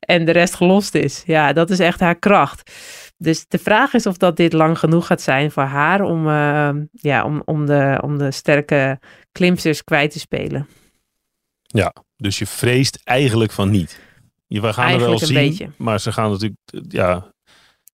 En 0.00 0.24
de 0.24 0.32
rest 0.32 0.54
gelost 0.54 0.94
is. 0.94 1.22
Ja, 1.26 1.52
dat 1.52 1.70
is 1.70 1.78
echt 1.78 2.00
haar 2.00 2.18
kracht. 2.18 2.72
Dus 3.16 3.46
de 3.48 3.58
vraag 3.58 3.94
is 3.94 4.06
of 4.06 4.16
dat 4.16 4.36
dit 4.36 4.52
lang 4.52 4.78
genoeg 4.78 5.06
gaat 5.06 5.20
zijn 5.22 5.50
voor 5.50 5.62
haar 5.62 6.00
om, 6.02 6.26
uh, 6.28 6.70
ja, 6.92 7.24
om, 7.24 7.42
om, 7.44 7.66
de, 7.66 7.98
om 8.02 8.18
de 8.18 8.30
sterke 8.30 8.98
klimsters 9.32 9.84
kwijt 9.84 10.10
te 10.10 10.18
spelen. 10.18 10.68
Ja, 11.62 11.94
dus 12.16 12.38
je 12.38 12.46
vreest 12.46 13.00
eigenlijk 13.04 13.52
van 13.52 13.70
niet. 13.70 14.00
Je, 14.46 14.60
we 14.60 14.72
gaan 14.72 14.84
Eigenlijk 14.84 15.22
er 15.22 15.28
een 15.28 15.34
wel 15.34 15.42
zien, 15.42 15.48
beetje. 15.66 15.84
maar 15.84 16.00
ze 16.00 16.12
gaan 16.12 16.30
natuurlijk, 16.30 16.60
ja, 16.88 17.32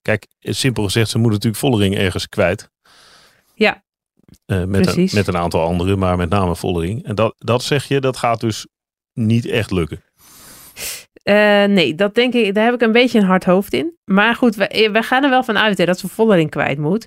kijk, 0.03 0.27
simpel 0.41 0.85
gezegd, 0.85 1.11
ze 1.11 1.19
moeten 1.19 1.35
natuurlijk 1.37 1.63
Vollering 1.63 1.97
ergens 1.97 2.29
kwijt. 2.29 2.71
Ja, 3.55 3.83
Eh, 4.47 4.65
met, 4.65 4.97
een, 4.97 5.09
met 5.13 5.27
een 5.27 5.37
aantal 5.37 5.65
anderen, 5.65 5.99
maar 5.99 6.17
met 6.17 6.29
name 6.31 6.57
Vollering. 6.57 7.05
En 7.05 7.15
dat, 7.15 7.35
dat 7.39 7.63
zeg 7.63 7.89
je, 7.89 8.01
dat 8.01 8.17
gaat 8.17 8.41
dus 8.41 8.67
niet 9.13 9.47
echt 9.47 9.71
lukken. 9.71 10.03
Eh, 11.31 11.65
nee, 11.65 11.95
dat 11.95 12.15
denk 12.15 12.35
ik, 12.35 12.55
daar 12.55 12.65
heb 12.65 12.75
ik 12.75 12.81
een 12.81 12.93
beetje 12.93 13.19
een 13.19 13.25
hard 13.25 13.45
hoofd 13.45 13.73
in. 13.73 13.95
Maar 14.05 14.35
goed, 14.35 14.55
we, 14.55 14.89
we 14.93 15.03
gaan 15.03 15.25
er 15.25 15.31
wel 15.31 15.43
van 15.43 15.59
uit 15.59 15.79
hè, 15.79 15.85
dat 15.85 15.99
ze 15.99 16.09
Vollering 16.09 16.51
kwijt 16.51 16.79
moet. 16.79 17.07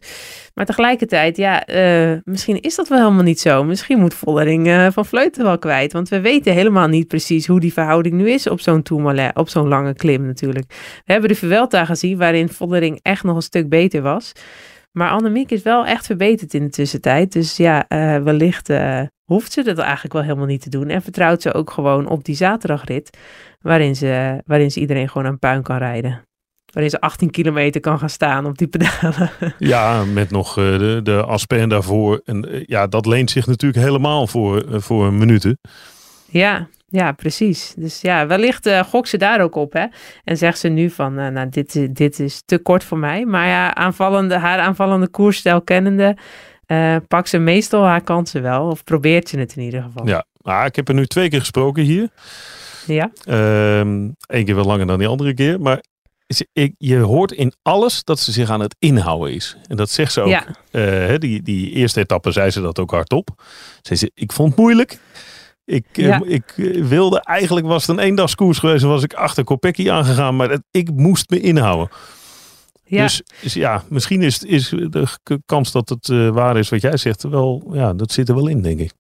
Maar 0.54 0.66
tegelijkertijd, 0.66 1.38
ja, 1.38 1.66
eh, 1.66 2.18
misschien 2.24 2.60
is 2.62 2.76
dat 2.76 2.88
wel 2.88 2.98
helemaal 2.98 3.24
niet 3.24 3.40
zo. 3.40 3.64
Misschien 3.64 4.00
moet 4.00 4.14
Vollering 4.14 4.68
eh, 4.68 4.88
van 4.92 5.06
Vleuten 5.06 5.44
wel 5.44 5.58
kwijt. 5.60 5.94
Want 5.94 6.10
we 6.10 6.22
weten 6.22 6.54
helemaal 6.54 6.88
niet 6.88 7.08
precies 7.08 7.48
hoe 7.48 7.60
die 7.60 7.74
verhouding 7.74 8.16
nu 8.16 8.30
is 8.30 8.48
op 8.48 8.60
zo'n 8.60 8.82
Tourmalet, 8.82 9.36
op 9.36 9.50
zo'n 9.50 9.68
lange 9.68 9.94
klim 9.94 10.26
natuurlijk. 10.26 10.66
We 11.06 11.12
hebben 11.12 11.30
de 11.30 11.36
Vuelta 11.36 11.86
gezien 11.86 12.18
waarin 12.18 12.50
Vollering 12.50 13.00
echt 13.02 13.24
nog 13.24 13.36
een 13.36 13.42
stuk 13.42 13.70
beter 13.70 14.02
was. 14.02 14.32
Maar 14.94 15.10
Annemiek 15.10 15.52
is 15.52 15.62
wel 15.62 15.86
echt 15.86 16.06
verbeterd 16.06 16.54
in 16.54 16.64
de 16.64 16.70
tussentijd. 16.70 17.32
Dus 17.32 17.58
ja, 17.58 17.88
eh, 17.88 18.24
wellicht 18.24 18.70
eh, 18.70 19.02
hoeft 19.24 19.52
ze 19.52 19.62
dat 19.64 19.78
eigenlijk 19.78 20.14
wel 20.14 20.22
helemaal 20.24 20.46
niet 20.46 20.62
te 20.62 20.70
doen. 20.70 20.88
En 20.90 21.02
vertrouwt 21.02 21.42
ze 21.42 21.54
ook 21.54 21.72
gewoon 21.72 22.08
op 22.08 22.24
die 22.24 22.36
zaterdagrit. 22.36 23.18
Waarin 23.62 23.96
ze, 23.96 24.42
waarin 24.46 24.72
ze 24.72 24.80
iedereen 24.80 25.10
gewoon 25.10 25.28
aan 25.28 25.40
puin 25.40 25.62
kan 25.62 25.78
rijden. 25.78 26.22
Waarin 26.74 26.92
ze 26.92 27.02
18 27.02 27.30
kilometer 27.32 27.82
kan 27.82 28.00
gaan 28.00 28.10
staan 28.10 28.46
op 28.46 28.58
die 28.58 28.68
pedalen. 28.68 29.30
Ja, 29.58 30.04
met 30.04 30.32
nog 30.32 30.58
eh, 30.58 30.64
de, 30.78 31.00
de 31.04 31.24
Aspen 31.26 31.70
daarvoor. 31.70 32.22
En 32.26 32.52
eh, 32.52 32.64
ja, 32.66 32.88
dat 32.88 33.06
leent 33.06 33.32
zich 33.32 33.48
natuurlijk 33.48 33.86
helemaal 33.86 34.28
voor, 34.28 34.62
eh, 34.62 34.80
voor 34.80 35.14
minuten. 35.14 35.60
ja, 36.30 36.68
ja, 36.88 37.12
precies. 37.12 37.74
Dus 37.78 38.02
ja, 38.02 38.28
wellicht 38.28 38.66
eh 38.66 38.80
gok 38.84 39.08
ze 39.08 39.18
daar 39.18 39.42
ook 39.42 39.56
op. 39.56 39.74
Hè? 39.74 39.86
En 40.24 40.38
zegt 40.38 40.60
ze 40.60 40.68
nu 40.68 40.90
van, 40.90 41.14
nou, 41.14 41.50
dit, 41.50 41.76
is- 41.76 41.88
dit 41.92 42.20
is 42.20 42.42
te 42.46 42.58
kort 42.58 42.84
voor 42.84 42.98
mij. 42.98 43.26
Maar 43.26 43.48
ja, 43.48 43.76
aanvallende, 43.76 44.38
haar 44.38 44.60
aanvallende 44.60 45.08
koersstijl 45.08 45.62
kennende... 45.62 46.18
eh 46.66 46.96
pakt 47.08 47.30
ze 47.30 47.38
meestal 47.38 47.84
haar 47.84 48.02
kansen 48.02 48.42
wel. 48.42 48.68
Of 48.70 48.84
probeert 48.84 49.30
ze 49.30 49.38
het 49.40 49.56
in 49.56 49.64
ieder 49.64 49.84
geval. 49.84 50.08
Ja, 50.08 50.26
maar 50.42 50.66
ik 50.66 50.76
heb 50.76 50.88
er 50.88 50.94
nu 50.94 51.06
twee 51.06 51.30
keer 51.30 51.40
gesproken 51.40 51.84
hier. 51.84 52.10
Ja? 52.88 53.12
Eén 53.26 54.46
keer 54.46 54.56
wel 54.56 54.66
langer 54.66 54.86
dan 54.88 54.98
die 55.00 55.08
andere 55.08 55.34
keer. 55.34 55.62
Maar 55.62 55.84
ze- 56.28 56.48
ik, 56.54 56.74
je 56.78 56.98
hoort 56.98 57.32
in 57.32 57.54
alles 57.62 58.04
dat 58.04 58.20
ze 58.20 58.32
zich 58.32 58.50
aan 58.50 58.60
het 58.60 58.76
inhouden 58.80 59.34
is. 59.34 59.58
En 59.68 59.76
dat 59.78 59.90
zegt 59.90 60.12
ze 60.14 60.22
ook. 60.22 60.28
Ja. 60.30 60.46
Eh, 60.72 61.18
die, 61.20 61.42
die 61.42 61.72
eerste 61.72 62.00
etappe 62.00 62.32
zei 62.32 62.50
ze 62.50 62.62
dat 62.62 62.80
ook 62.80 62.92
hardop. 62.92 63.30
Ze 63.82 63.96
zei, 63.96 64.12
ik 64.14 64.32
vond 64.32 64.50
het 64.50 64.60
moeilijk. 64.60 64.98
Ik, 65.66 65.86
eh, 65.94 66.04
ik 66.26 66.54
wilde, 66.84 67.22
eigenlijk 67.22 67.66
was 67.66 67.88
het 67.88 67.98
een 67.98 68.04
eendagskoers 68.04 68.60
geweest. 68.60 68.84
was 68.84 69.04
ik 69.04 69.14
achter 69.14 69.44
Kopecky 69.44 69.90
aangegaan. 69.92 70.36
Maar 70.36 70.58
ik 70.72 70.92
moest 70.92 71.30
me 71.30 71.40
inhouden. 71.40 71.90
Ja. 72.86 73.04
Dus, 73.04 73.24
ja, 73.54 73.84
misschien 73.90 74.22
is, 74.22 74.44
is 74.44 74.70
de 74.70 75.42
kans 75.46 75.72
dat 75.72 75.90
het 75.90 76.10
eh, 76.10 76.30
waar 76.30 76.58
is 76.58 76.70
wat 76.70 76.82
jij 76.82 76.98
zegt 76.98 77.24
wel, 77.24 77.70
ja, 77.72 77.94
dat 77.94 78.12
zit 78.12 78.30
er 78.30 78.36
wel 78.36 78.48
in, 78.48 78.62
denk 78.62 78.80
ik. 78.80 78.92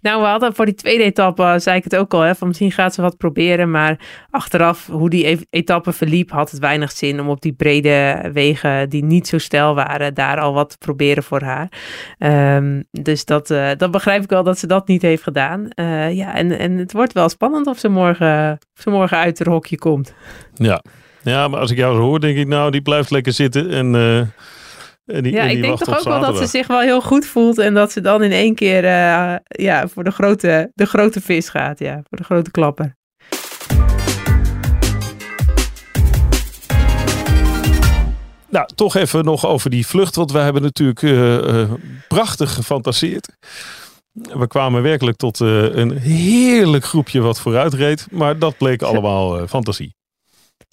Nou, 0.00 0.20
we 0.22 0.26
hadden 0.26 0.54
voor 0.54 0.64
die 0.64 0.74
tweede 0.74 1.04
etappe, 1.04 1.42
eh, 1.42 1.58
zei 1.58 1.76
ik 1.76 1.84
het 1.84 1.96
ook 1.96 2.14
al, 2.14 2.20
hè, 2.20 2.34
van 2.34 2.48
misschien 2.48 2.72
gaat 2.72 2.94
ze 2.94 3.02
wat 3.02 3.16
proberen. 3.16 3.70
Maar 3.70 4.26
achteraf, 4.30 4.86
hoe 4.86 5.10
die 5.10 5.28
e- 5.28 5.44
etappe 5.50 5.92
verliep, 5.92 6.30
had 6.30 6.50
het 6.50 6.60
weinig 6.60 6.92
zin 6.92 7.20
om 7.20 7.28
op 7.28 7.40
die 7.40 7.52
brede 7.52 8.28
wegen 8.32 8.88
die 8.88 9.04
niet 9.04 9.28
zo 9.28 9.38
steil 9.38 9.74
waren, 9.74 10.14
daar 10.14 10.40
al 10.40 10.52
wat 10.52 10.70
te 10.70 10.78
proberen 10.78 11.22
voor 11.22 11.42
haar. 11.42 11.72
Ehm, 12.18 12.82
dus 12.90 13.24
dat, 13.24 13.50
eh, 13.50 13.70
dat 13.76 13.90
begrijp 13.90 14.22
ik 14.22 14.30
wel 14.30 14.42
dat 14.42 14.58
ze 14.58 14.66
dat 14.66 14.88
niet 14.88 15.02
heeft 15.02 15.22
gedaan. 15.22 15.68
Ja, 16.12 16.34
en, 16.34 16.58
en 16.58 16.76
het 16.76 16.92
wordt 16.92 17.12
wel 17.12 17.28
spannend 17.28 17.66
of 17.66 17.78
ze 17.78 17.88
morgen, 17.88 18.58
of 18.76 18.82
ze 18.82 18.90
morgen 18.90 19.18
uit 19.18 19.38
haar 19.38 19.48
hokje 19.48 19.78
komt. 19.78 20.14
Ja. 20.54 20.82
Ja, 21.22 21.48
maar 21.48 21.60
als 21.60 21.70
ik 21.70 21.76
jou 21.76 21.96
zo 21.96 22.02
hoor, 22.02 22.20
denk 22.20 22.36
ik, 22.36 22.46
nou, 22.46 22.70
die 22.70 22.82
blijft 22.82 23.10
lekker 23.10 23.32
zitten. 23.32 23.70
En, 23.70 23.94
eh, 23.94 24.18
en 24.18 25.22
die, 25.22 25.32
Ja, 25.32 25.40
en 25.40 25.48
die 25.48 25.56
ik 25.56 25.62
denk 25.62 25.78
toch 25.78 25.98
ook 25.98 26.04
wel 26.04 26.20
dat 26.20 26.38
ze 26.38 26.46
zich 26.46 26.66
wel 26.66 26.80
heel 26.80 27.00
goed 27.00 27.26
voelt 27.26 27.58
en 27.58 27.74
dat 27.74 27.92
ze 27.92 28.00
dan 28.00 28.22
in 28.22 28.32
één 28.32 28.54
keer 28.54 28.84
eh, 28.84 29.34
ja, 29.42 29.88
voor 29.88 30.04
de 30.04 30.10
grote, 30.10 30.70
de 30.74 30.86
grote 30.86 31.20
vis 31.20 31.48
gaat. 31.48 31.78
Ja, 31.78 31.94
voor 32.08 32.18
de 32.18 32.24
grote 32.24 32.50
klapper. 32.50 32.98
Nou, 38.48 38.68
toch 38.74 38.94
even 38.94 39.24
nog 39.24 39.46
over 39.46 39.70
die 39.70 39.86
vlucht. 39.86 40.16
Want 40.16 40.32
we 40.32 40.38
hebben 40.38 40.62
natuurlijk 40.62 41.02
eh, 41.02 41.72
prachtig 42.08 42.54
gefantaseerd. 42.54 43.36
We 44.12 44.46
kwamen 44.46 44.82
werkelijk 44.82 45.16
tot 45.16 45.40
een 45.40 45.98
heerlijk 45.98 46.84
groepje 46.84 47.20
wat 47.20 47.40
vooruit 47.40 47.74
reed. 47.74 48.06
Maar 48.10 48.38
dat 48.38 48.56
bleek 48.56 48.82
allemaal 48.82 49.46
fantasie. 49.46 49.98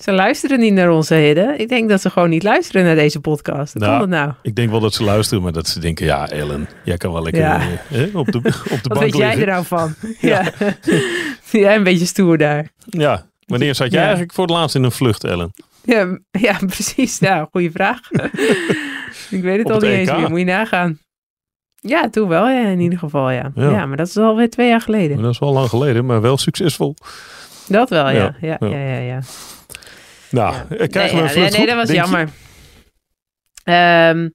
Ze 0.04 0.12
luisteren 0.12 0.60
niet 0.60 0.74
naar 0.74 0.90
onze 0.92 1.14
heden. 1.14 1.60
Ik 1.60 1.70
denk 1.70 1.90
dat 1.90 2.02
ze 2.02 2.10
gewoon 2.10 2.30
niet 2.30 2.44
luisteren 2.44 2.84
naar 2.84 2.96
deze 2.96 3.20
podcast. 3.20 3.74
Hoe 3.74 3.82
Nou, 3.82 4.00
kan 4.00 4.10
dat 4.10 4.20
nou? 4.20 4.34
Ik 4.42 4.56
denk 4.56 4.70
wel 4.70 4.80
dat 4.80 4.94
ze 4.94 5.04
luisteren, 5.04 5.44
maar 5.44 5.52
dat 5.52 5.68
ze 5.68 5.80
denken... 5.80 6.06
Ja, 6.06 6.30
Ellen, 6.30 6.68
jij 6.84 6.98
kan 6.98 7.14
wel 7.14 7.24
lekker 7.24 7.42
Ja. 7.42 7.62
eh, 7.92 8.04
eh, 8.04 8.16
op 8.16 8.32
de, 8.32 8.38
op 8.38 8.44
de 8.44 8.52
Wat 8.70 8.88
bank 8.88 9.00
weet 9.00 9.18
jij 9.18 9.38
er 9.40 9.46
nou 9.48 9.66
van? 9.66 9.94
ja. 10.20 10.52
jij 11.52 11.76
een 11.76 11.84
beetje 11.84 12.06
stoer 12.06 12.38
daar. 12.38 12.70
Ja, 12.86 13.26
wanneer 13.46 13.76
zat 13.76 13.88
jij 13.88 13.96
Ja. 14.00 14.06
eigenlijk 14.06 14.34
voor 14.34 14.44
het 14.46 14.54
laatst 14.54 14.76
in 14.76 14.84
een 14.84 14.92
vlucht, 14.92 15.24
Ellen? 15.24 15.54
Ja, 15.84 16.20
ja 16.32 16.58
precies. 16.66 17.20
Nou, 17.20 17.48
goede 17.52 17.72
vraag. 17.72 18.00
ik 19.30 19.42
weet 19.42 19.58
het 19.58 19.66
Op 19.66 19.72
al 19.72 19.80
het 19.80 19.90
niet 19.90 19.98
eens 20.00 20.12
meer. 20.12 20.30
Moet 20.30 20.40
je 20.40 20.46
nagaan. 20.46 21.00
Ja, 21.76 22.10
toen 22.10 22.28
wel, 22.28 22.50
ja, 22.50 22.68
in 22.68 22.80
ieder 22.80 23.00
geval, 23.00 23.32
ja. 23.32 23.52
Ja. 23.56 23.70
Ja, 23.70 23.86
maar 23.86 23.98
dat 23.98 24.08
is 24.08 24.18
alweer 24.18 24.50
twee 24.50 24.68
jaar 24.68 24.82
geleden. 24.82 25.22
Dat 25.22 25.32
is 25.32 25.40
wel 25.40 25.54
lang 25.54 25.70
geleden, 25.70 26.06
maar 26.06 26.22
wel 26.22 26.38
succesvol. 26.38 26.96
Dat 27.68 27.90
wel, 27.90 28.10
ja. 28.10 28.36
Ja, 28.42 28.58
Ja, 28.60 28.68
ja. 28.68 28.68
ja, 28.78 28.94
ja. 28.94 29.00
ja. 29.00 29.20
Nou, 30.32 30.54
Ja. 30.54 30.76
eh, 30.76 30.88
krijgen 30.88 31.16
nee, 31.16 31.28
we 31.28 31.36
een 31.36 31.44
ja, 31.44 31.58
nee, 31.58 31.66
dat 31.66 31.76
was 31.76 31.92
jammer. 31.92 32.30
Ehm, 33.64 34.30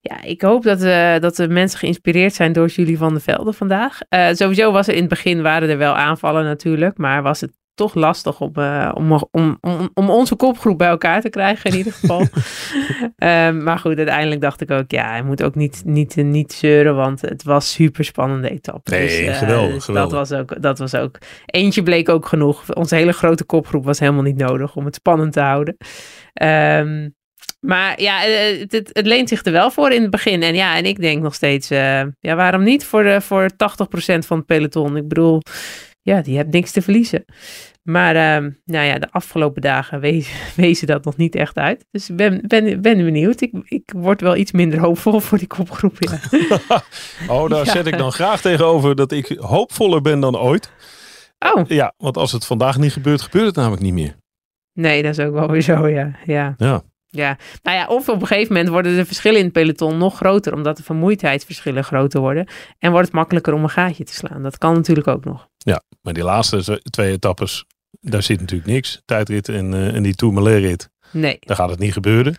ja, 0.00 0.22
ik 0.22 0.42
hoop 0.42 0.62
dat, 0.62 0.82
eh, 0.82 1.18
dat 1.18 1.36
de 1.36 1.48
mensen 1.48 1.78
geïnspireerd 1.78 2.34
zijn 2.34 2.52
door 2.52 2.68
Julie 2.68 2.98
van 2.98 3.12
der 3.12 3.22
Velde 3.22 3.52
vandaag. 3.52 3.98
Eh, 4.08 4.28
sowieso 4.32 4.72
was 4.72 4.86
er 4.88 4.94
in 4.94 5.00
het 5.00 5.08
begin 5.08 5.42
waren 5.42 5.68
er 5.68 5.78
wel 5.78 5.94
aanvallen 5.94 6.44
natuurlijk, 6.44 6.98
maar 6.98 7.22
was 7.22 7.40
het 7.40 7.52
toch 7.78 7.94
lastig 7.94 8.40
om, 8.40 8.52
eh, 8.54 8.90
om, 8.94 9.12
om, 9.30 9.58
om, 9.60 9.90
om 9.94 10.10
onze 10.10 10.34
kopgroep 10.34 10.78
bij 10.78 10.88
elkaar 10.88 11.20
te 11.20 11.28
krijgen 11.28 11.70
in 11.70 11.76
ieder 11.76 11.92
geval. 11.92 12.26
Ehm, 13.16 13.62
maar 13.62 13.78
goed, 13.78 13.96
uiteindelijk 13.96 14.40
dacht 14.40 14.60
ik 14.60 14.70
ook, 14.70 14.90
ja, 14.90 15.08
hij 15.08 15.22
moet 15.22 15.42
ook 15.42 15.54
niet, 15.54 15.82
niet, 15.84 16.16
niet 16.16 16.52
zeuren, 16.52 16.96
want 16.96 17.20
het 17.20 17.42
was 17.42 17.72
super 17.72 18.04
spannende 18.04 18.50
etappe. 18.50 18.90
Nee, 18.90 19.26
eh, 19.26 19.36
geweldig, 19.36 19.74
dus 19.74 19.84
geweldig. 19.84 20.18
Dat 20.18 20.28
was, 20.28 20.38
ook, 20.38 20.62
dat 20.62 20.78
was 20.78 20.94
ook, 20.94 21.18
eentje 21.46 21.82
bleek 21.82 22.08
ook 22.08 22.26
genoeg. 22.26 22.74
Onze 22.74 22.94
hele 22.94 23.12
grote 23.12 23.44
kopgroep 23.44 23.84
was 23.84 23.98
helemaal 23.98 24.22
niet 24.22 24.36
nodig 24.36 24.76
om 24.76 24.84
het 24.84 24.94
spannend 24.94 25.32
te 25.32 25.40
houden. 25.40 25.76
Ehm, 26.32 27.08
maar 27.60 28.00
ja, 28.00 28.24
eh, 28.24 28.58
het, 28.60 28.72
het, 28.72 28.90
het 28.92 29.06
leent 29.06 29.28
zich 29.28 29.44
er 29.44 29.52
wel 29.52 29.70
voor 29.70 29.90
in 29.90 30.02
het 30.02 30.10
begin. 30.10 30.42
En 30.42 30.54
ja, 30.54 30.76
en 30.76 30.84
ik 30.84 31.00
denk 31.00 31.22
nog 31.22 31.34
steeds, 31.34 31.70
eh, 31.70 32.02
ja, 32.20 32.34
waarom 32.34 32.62
niet 32.62 32.84
voor, 32.84 33.02
de, 33.02 33.20
voor 33.20 33.50
80% 33.56 34.26
van 34.26 34.36
het 34.36 34.46
peloton? 34.46 34.96
Ik 34.96 35.08
bedoel, 35.08 35.40
ja, 36.08 36.20
die 36.22 36.36
hebt 36.36 36.52
niks 36.52 36.70
te 36.70 36.82
verliezen. 36.82 37.24
Maar 37.82 38.16
ehm, 38.16 38.50
nou 38.64 38.86
ja, 38.86 38.98
de 38.98 39.10
afgelopen 39.10 39.62
dagen 39.62 40.00
wezen, 40.00 40.36
wezen 40.64 40.86
dat 40.86 41.04
nog 41.04 41.16
niet 41.16 41.34
echt 41.34 41.56
uit. 41.56 41.84
Dus 41.90 42.10
ik 42.10 42.16
ben, 42.16 42.40
ben, 42.46 42.80
ben 42.82 43.04
benieuwd. 43.04 43.40
Ik, 43.40 43.52
ik 43.64 43.92
word 43.96 44.20
wel 44.20 44.36
iets 44.36 44.52
minder 44.52 44.78
hoopvol 44.80 45.20
voor 45.26 45.38
die 45.38 45.46
kopgroep. 45.46 45.96
Ja. 45.98 46.18
Oh, 47.28 47.48
daar 47.50 47.64
Ja. 47.64 47.72
zet 47.72 47.86
ik 47.86 47.98
dan 47.98 48.12
graag 48.12 48.40
tegenover 48.40 48.94
dat 48.96 49.12
ik 49.12 49.26
hoopvoller 49.38 50.00
ben 50.02 50.20
dan 50.20 50.36
ooit. 50.38 50.72
Oh, 51.54 51.66
Ja, 51.68 51.92
want 51.96 52.16
als 52.16 52.32
het 52.32 52.46
vandaag 52.46 52.78
niet 52.78 52.92
gebeurt, 52.92 53.20
gebeurt 53.22 53.46
het 53.46 53.54
namelijk 53.56 53.82
niet 53.82 53.92
meer. 53.92 54.16
nee, 54.72 55.02
dat 55.02 55.18
is 55.18 55.24
ook 55.24 55.32
wel 55.34 55.50
weer 55.50 55.60
zo, 55.62 55.88
ja. 55.88 56.18
ja. 56.26 56.54
Ja. 56.56 56.82
Ja, 57.10 57.36
nou 57.62 57.76
ja, 57.76 57.86
of 57.86 58.08
op 58.08 58.20
een 58.20 58.26
gegeven 58.26 58.52
moment 58.52 58.72
worden 58.72 58.96
de 58.96 59.04
verschillen 59.04 59.38
in 59.38 59.44
het 59.44 59.52
peloton 59.52 59.98
nog 59.98 60.16
groter, 60.16 60.54
omdat 60.54 60.76
de 60.76 60.82
vermoeidheidsverschillen 60.82 61.84
groter 61.84 62.20
worden. 62.20 62.46
En 62.78 62.90
wordt 62.90 63.06
het 63.06 63.14
makkelijker 63.16 63.52
om 63.52 63.62
een 63.62 63.70
gaatje 63.70 64.04
te 64.04 64.14
slaan. 64.14 64.42
Dat 64.42 64.58
kan 64.58 64.74
natuurlijk 64.74 65.06
ook 65.06 65.24
nog. 65.24 65.48
Ja, 65.58 65.82
maar 66.02 66.12
die 66.14 66.22
laatste 66.22 66.80
twee 66.90 67.12
etappes, 67.12 67.64
daar 68.00 68.22
zit 68.22 68.40
natuurlijk 68.40 68.70
niks. 68.70 69.02
Tijdrit 69.04 69.48
en, 69.48 69.74
eh, 69.74 69.94
en 69.94 70.02
die 70.02 70.14
Tourmalet-rit, 70.14 70.90
Nee, 71.12 71.36
daar 71.40 71.56
gaat 71.56 71.70
het 71.70 71.78
niet 71.78 71.92
gebeuren. 71.92 72.36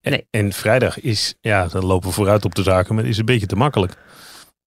En, 0.00 0.10
Nee. 0.10 0.26
en 0.30 0.52
vrijdag 0.52 1.00
is, 1.00 1.34
ja, 1.40 1.66
dan 1.66 1.84
lopen 1.84 2.08
we 2.08 2.14
vooruit 2.14 2.44
op 2.44 2.54
de 2.54 2.62
zaken, 2.62 2.94
maar 2.94 3.04
is 3.04 3.18
een 3.18 3.24
beetje 3.24 3.46
te 3.46 3.56
makkelijk. 3.56 3.96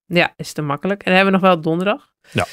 ja, 0.06 0.34
is 0.38 0.54
te 0.54 0.62
makkelijk. 0.62 1.00
En 1.04 1.06
dan 1.06 1.16
hebben 1.16 1.34
we 1.34 1.40
nog 1.40 1.50
wel 1.50 1.62
donderdag. 1.62 2.12
Ja. 2.32 2.46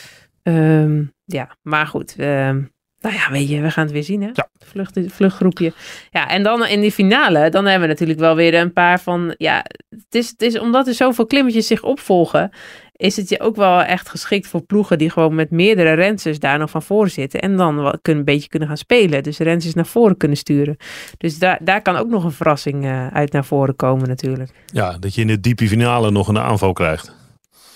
Ehm, 0.42 1.02
ja, 1.24 1.56
maar 1.62 1.86
goed. 1.86 2.14
ehm, 2.16 2.62
nou 3.02 3.14
ja, 3.14 3.30
weet 3.30 3.48
je, 3.48 3.60
we 3.60 3.70
gaan 3.70 3.84
het 3.84 3.92
weer 3.92 4.04
zien, 4.04 4.22
hè? 4.22 4.30
Ja. 4.32 4.48
Vlucht, 4.58 4.98
vluchtgroepje. 5.06 5.72
Ja, 6.10 6.28
en 6.28 6.42
dan 6.42 6.66
in 6.66 6.80
die 6.80 6.92
finale, 6.92 7.50
dan 7.50 7.64
hebben 7.64 7.88
we 7.88 7.94
natuurlijk 7.94 8.18
wel 8.18 8.34
weer 8.34 8.54
een 8.54 8.72
paar 8.72 9.00
van... 9.00 9.34
Ja, 9.38 9.64
het 9.90 10.14
is, 10.14 10.28
het 10.28 10.42
is 10.42 10.58
omdat 10.58 10.86
er 10.86 10.94
zoveel 10.94 11.26
klimmetjes 11.26 11.66
zich 11.66 11.82
opvolgen... 11.82 12.50
is 12.96 13.16
het 13.16 13.28
je 13.28 13.40
ook 13.40 13.56
wel 13.56 13.82
echt 13.82 14.08
geschikt 14.08 14.46
voor 14.46 14.62
ploegen 14.62 14.98
die 14.98 15.10
gewoon 15.10 15.34
met 15.34 15.50
meerdere 15.50 15.92
rensers 15.92 16.38
daar 16.38 16.58
nog 16.58 16.70
van 16.70 16.82
voren 16.82 17.10
zitten. 17.10 17.40
En 17.40 17.56
dan 17.56 17.76
wel 17.76 17.98
kunnen, 18.02 18.26
een 18.26 18.32
beetje 18.32 18.48
kunnen 18.48 18.68
gaan 18.68 18.76
spelen. 18.76 19.22
Dus 19.22 19.38
rensers 19.38 19.74
naar 19.74 19.86
voren 19.86 20.16
kunnen 20.16 20.36
sturen. 20.36 20.76
Dus 21.18 21.38
daar, 21.38 21.58
daar 21.62 21.82
kan 21.82 21.96
ook 21.96 22.08
nog 22.08 22.24
een 22.24 22.32
verrassing 22.32 22.84
uh, 22.84 23.06
uit 23.06 23.32
naar 23.32 23.44
voren 23.44 23.76
komen 23.76 24.08
natuurlijk. 24.08 24.50
Ja, 24.66 24.98
dat 24.98 25.14
je 25.14 25.20
in 25.20 25.26
de 25.26 25.40
diepe 25.40 25.68
finale 25.68 26.10
nog 26.10 26.28
een 26.28 26.38
aanval 26.38 26.72
krijgt. 26.72 27.20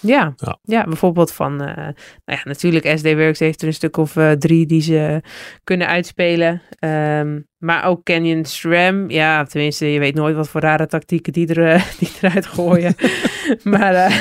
Ja, 0.00 0.34
ja. 0.36 0.58
ja 0.62 0.84
bijvoorbeeld 0.84 1.32
van, 1.32 1.52
uh, 1.52 1.76
nou 1.76 1.94
ja, 2.24 2.40
natuurlijk 2.44 2.98
SD 2.98 3.14
Works 3.14 3.38
heeft 3.38 3.60
er 3.62 3.66
een 3.66 3.74
stuk 3.74 3.96
of 3.96 4.16
uh, 4.16 4.32
drie 4.32 4.66
die 4.66 4.80
ze 4.80 5.22
kunnen 5.64 5.86
uitspelen. 5.86 6.62
Um, 6.80 7.46
maar 7.58 7.84
ook 7.84 8.04
Canyon 8.04 8.44
SRAM, 8.44 9.10
ja, 9.10 9.44
tenminste, 9.44 9.92
je 9.92 9.98
weet 9.98 10.14
nooit 10.14 10.36
wat 10.36 10.48
voor 10.48 10.60
rare 10.60 10.86
tactieken 10.86 11.32
die, 11.32 11.54
er, 11.54 11.84
die 11.98 12.10
eruit 12.20 12.46
gooien. 12.46 12.94
maar 13.62 14.12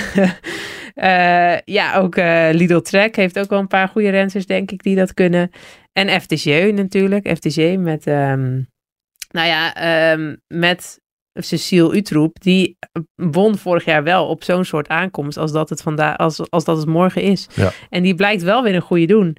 ja, 1.65 1.97
ook 1.97 2.15
Lidl 2.51 2.79
Trek 2.79 3.15
heeft 3.15 3.39
ook 3.39 3.49
wel 3.49 3.59
een 3.59 3.67
paar 3.67 3.87
goede 3.87 4.09
rensers, 4.09 4.45
denk 4.45 4.71
ik, 4.71 4.83
die 4.83 4.95
dat 4.95 5.13
kunnen. 5.13 5.51
En 5.93 6.21
FTG 6.21 6.71
natuurlijk, 6.71 7.37
FTG 7.37 7.77
met, 7.77 8.07
um, 8.07 8.67
nou 9.31 9.47
ja, 9.47 9.73
um, 10.13 10.41
met 10.47 10.99
Cecile 11.43 11.95
Utroep, 11.95 12.41
die 12.41 12.77
won 13.15 13.57
vorig 13.57 13.85
jaar 13.85 14.03
wel 14.03 14.27
op 14.27 14.43
zo'n 14.43 14.65
soort 14.65 14.87
aankomst 14.87 15.37
als 15.37 15.51
dat 15.51 15.69
het, 15.69 15.81
vandaag, 15.81 16.17
als, 16.17 16.49
als 16.49 16.63
dat 16.63 16.77
het 16.77 16.87
morgen 16.87 17.21
is. 17.21 17.47
Ja. 17.53 17.71
En 17.89 18.03
die 18.03 18.15
blijkt 18.15 18.43
wel 18.43 18.63
weer 18.63 18.75
een 18.75 18.81
goede 18.81 19.05
doen. 19.05 19.37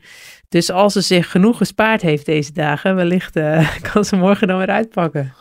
Dus 0.49 0.71
als 0.71 0.93
ze 0.93 1.01
zich 1.01 1.31
genoeg 1.31 1.57
gespaard 1.57 2.03
heeft 2.03 2.27
deze 2.27 2.53
dagen, 2.53 2.95
wellicht 2.95 3.37
uh, 3.37 3.77
kan 3.93 4.05
ze 4.05 4.17
morgen 4.17 4.49
dan 4.49 4.59
weer 4.59 4.71
uitpakken. 4.71 5.35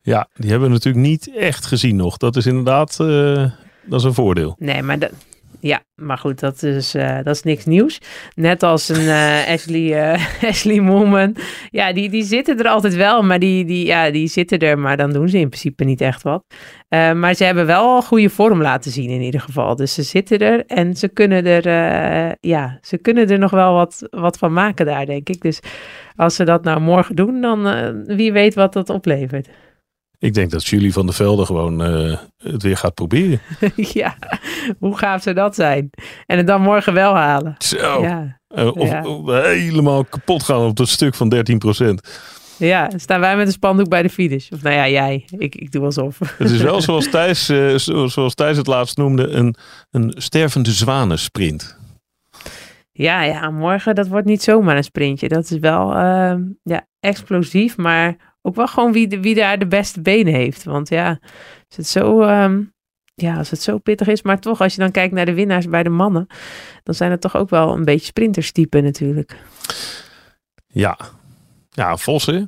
Ja, 0.00 0.28
die 0.34 0.50
hebben 0.50 0.68
we 0.68 0.74
natuurlijk 0.74 1.06
niet 1.06 1.36
echt 1.36 1.66
gezien 1.66 1.96
nog. 1.96 2.16
Dat 2.16 2.36
is 2.36 2.46
inderdaad 2.46 2.98
uh, 3.00 3.50
dat 3.86 4.00
is 4.00 4.06
een 4.06 4.14
voordeel. 4.14 4.56
Nee, 4.58 4.82
maar 4.82 4.98
dat, 4.98 5.10
ja, 5.62 5.82
maar 5.94 6.18
goed, 6.18 6.40
dat 6.40 6.62
is, 6.62 6.94
uh, 6.94 7.16
dat 7.22 7.34
is 7.34 7.42
niks 7.42 7.64
nieuws. 7.64 8.00
Net 8.34 8.62
als 8.62 8.88
een 8.88 9.02
uh, 9.02 9.48
Ashley, 9.54 10.14
uh, 10.14 10.42
Ashley. 10.50 11.32
Ja, 11.70 11.92
die, 11.92 12.10
die 12.10 12.24
zitten 12.24 12.58
er 12.58 12.68
altijd 12.68 12.94
wel, 12.94 13.22
maar 13.22 13.38
die, 13.38 13.64
die, 13.64 13.86
ja, 13.86 14.10
die 14.10 14.28
zitten 14.28 14.58
er, 14.58 14.78
maar 14.78 14.96
dan 14.96 15.12
doen 15.12 15.28
ze 15.28 15.38
in 15.38 15.48
principe 15.48 15.84
niet 15.84 16.00
echt 16.00 16.22
wat. 16.22 16.44
maar 16.88 17.34
ze 17.34 17.44
hebben 17.44 17.66
wel 17.66 18.02
goede 18.02 18.30
vorm 18.30 18.62
laten 18.62 18.90
zien 18.90 19.10
in 19.10 19.20
ieder 19.20 19.40
geval. 19.40 19.76
Dus 19.76 19.94
ze 19.94 20.02
zitten 20.02 20.38
er 20.38 20.66
en 20.66 20.94
ze 20.94 21.08
kunnen 21.08 21.46
er, 21.46 21.66
ja, 22.40 22.78
ze 22.82 22.98
kunnen 22.98 23.28
er 23.28 23.38
nog 23.38 23.50
wel 23.50 23.74
wat, 23.74 24.06
wat 24.10 24.38
van 24.38 24.52
maken 24.52 24.86
daar, 24.86 25.06
denk 25.06 25.28
ik. 25.28 25.40
Dus 25.40 25.60
als 26.16 26.34
ze 26.34 26.44
dat 26.44 26.64
nou 26.64 26.80
morgen 26.80 27.16
doen, 27.16 27.40
dan 27.40 27.66
wie 28.06 28.32
weet 28.32 28.54
wat 28.54 28.72
dat 28.72 28.90
oplevert. 28.90 29.48
Ik 30.22 30.34
denk 30.34 30.50
dat 30.50 30.66
Julie 30.66 30.92
van 30.92 31.06
der 31.06 31.14
Velde 31.14 31.44
gewoon 31.46 32.06
uh, 32.06 32.16
het 32.38 32.62
weer 32.62 32.76
gaat 32.76 32.94
proberen. 32.94 33.40
ja, 33.76 34.16
hoe 34.78 34.98
gaaf 34.98 35.22
zou 35.22 35.34
dat 35.34 35.54
zijn? 35.54 35.90
En 36.26 36.36
het 36.36 36.46
dan 36.46 36.60
morgen 36.62 36.94
wel 36.94 37.14
halen. 37.14 37.54
Zo. 37.58 38.02
Ja. 38.02 38.40
Uh, 38.56 38.66
of, 38.76 38.88
Ja. 38.88 39.04
of 39.06 39.42
helemaal 39.44 40.04
kapot 40.04 40.42
gaan 40.42 40.60
op 40.60 40.76
dat 40.76 40.88
stuk 40.88 41.14
van 41.14 41.34
13% 41.34 41.94
Ja, 42.56 42.90
staan 42.96 43.20
wij 43.20 43.36
met 43.36 43.46
een 43.46 43.52
spandoek 43.52 43.88
bij 43.88 44.02
de 44.02 44.08
finish. 44.10 44.50
Of 44.50 44.62
nou 44.62 44.74
ja, 44.74 44.88
jij. 44.88 45.24
Ik, 45.38 45.54
ik 45.54 45.72
doe 45.72 45.84
alsof. 45.84 46.18
Het 46.38 46.50
is 46.50 46.60
wel 46.62 46.80
zoals 46.90 47.10
Thijs, 47.10 47.50
uh, 47.50 47.76
zoals 48.06 48.34
Thijs 48.34 48.56
het 48.56 48.66
laatst 48.66 48.96
noemde, 48.96 49.28
een, 49.28 49.54
een 49.90 50.14
stervende 50.16 50.70
zwanensprint. 50.70 51.78
Ja, 52.92 53.22
ja, 53.22 53.50
morgen 53.50 53.94
dat 53.94 54.08
wordt 54.08 54.26
niet 54.26 54.42
zomaar 54.42 54.76
een 54.76 54.84
sprintje. 54.84 55.28
Dat 55.28 55.50
is 55.50 55.58
wel 55.58 55.96
uh, 55.96 56.34
ja, 56.62 56.86
explosief, 57.00 57.76
maar 57.76 58.16
ook 58.42 58.54
wel 58.54 58.66
gewoon 58.66 58.92
wie, 58.92 59.08
wie 59.08 59.34
daar 59.34 59.58
de 59.58 59.66
beste 59.66 60.00
benen 60.00 60.34
heeft. 60.34 60.64
Want 60.64 60.88
ja, 60.88 61.08
als 61.68 61.76
het 61.76 61.86
zo, 61.86 62.22
um, 62.22 62.72
ja, 63.14 63.36
als 63.36 63.50
het 63.50 63.62
zo 63.62 63.78
pittig 63.78 64.06
is, 64.06 64.22
maar 64.22 64.40
toch 64.40 64.60
als 64.60 64.74
je 64.74 64.80
dan 64.80 64.90
kijkt 64.90 65.14
naar 65.14 65.26
de 65.26 65.34
winnaars 65.34 65.68
bij 65.68 65.82
de 65.82 65.88
mannen, 65.88 66.26
dan 66.82 66.94
zijn 66.94 67.10
het 67.10 67.20
toch 67.20 67.36
ook 67.36 67.50
wel 67.50 67.72
een 67.74 67.84
beetje 67.84 68.06
sprinterstypen 68.06 68.82
natuurlijk. 68.82 69.36
Ja, 70.66 70.98
ja, 71.70 71.96
Vos 71.96 72.26
hè? 72.26 72.42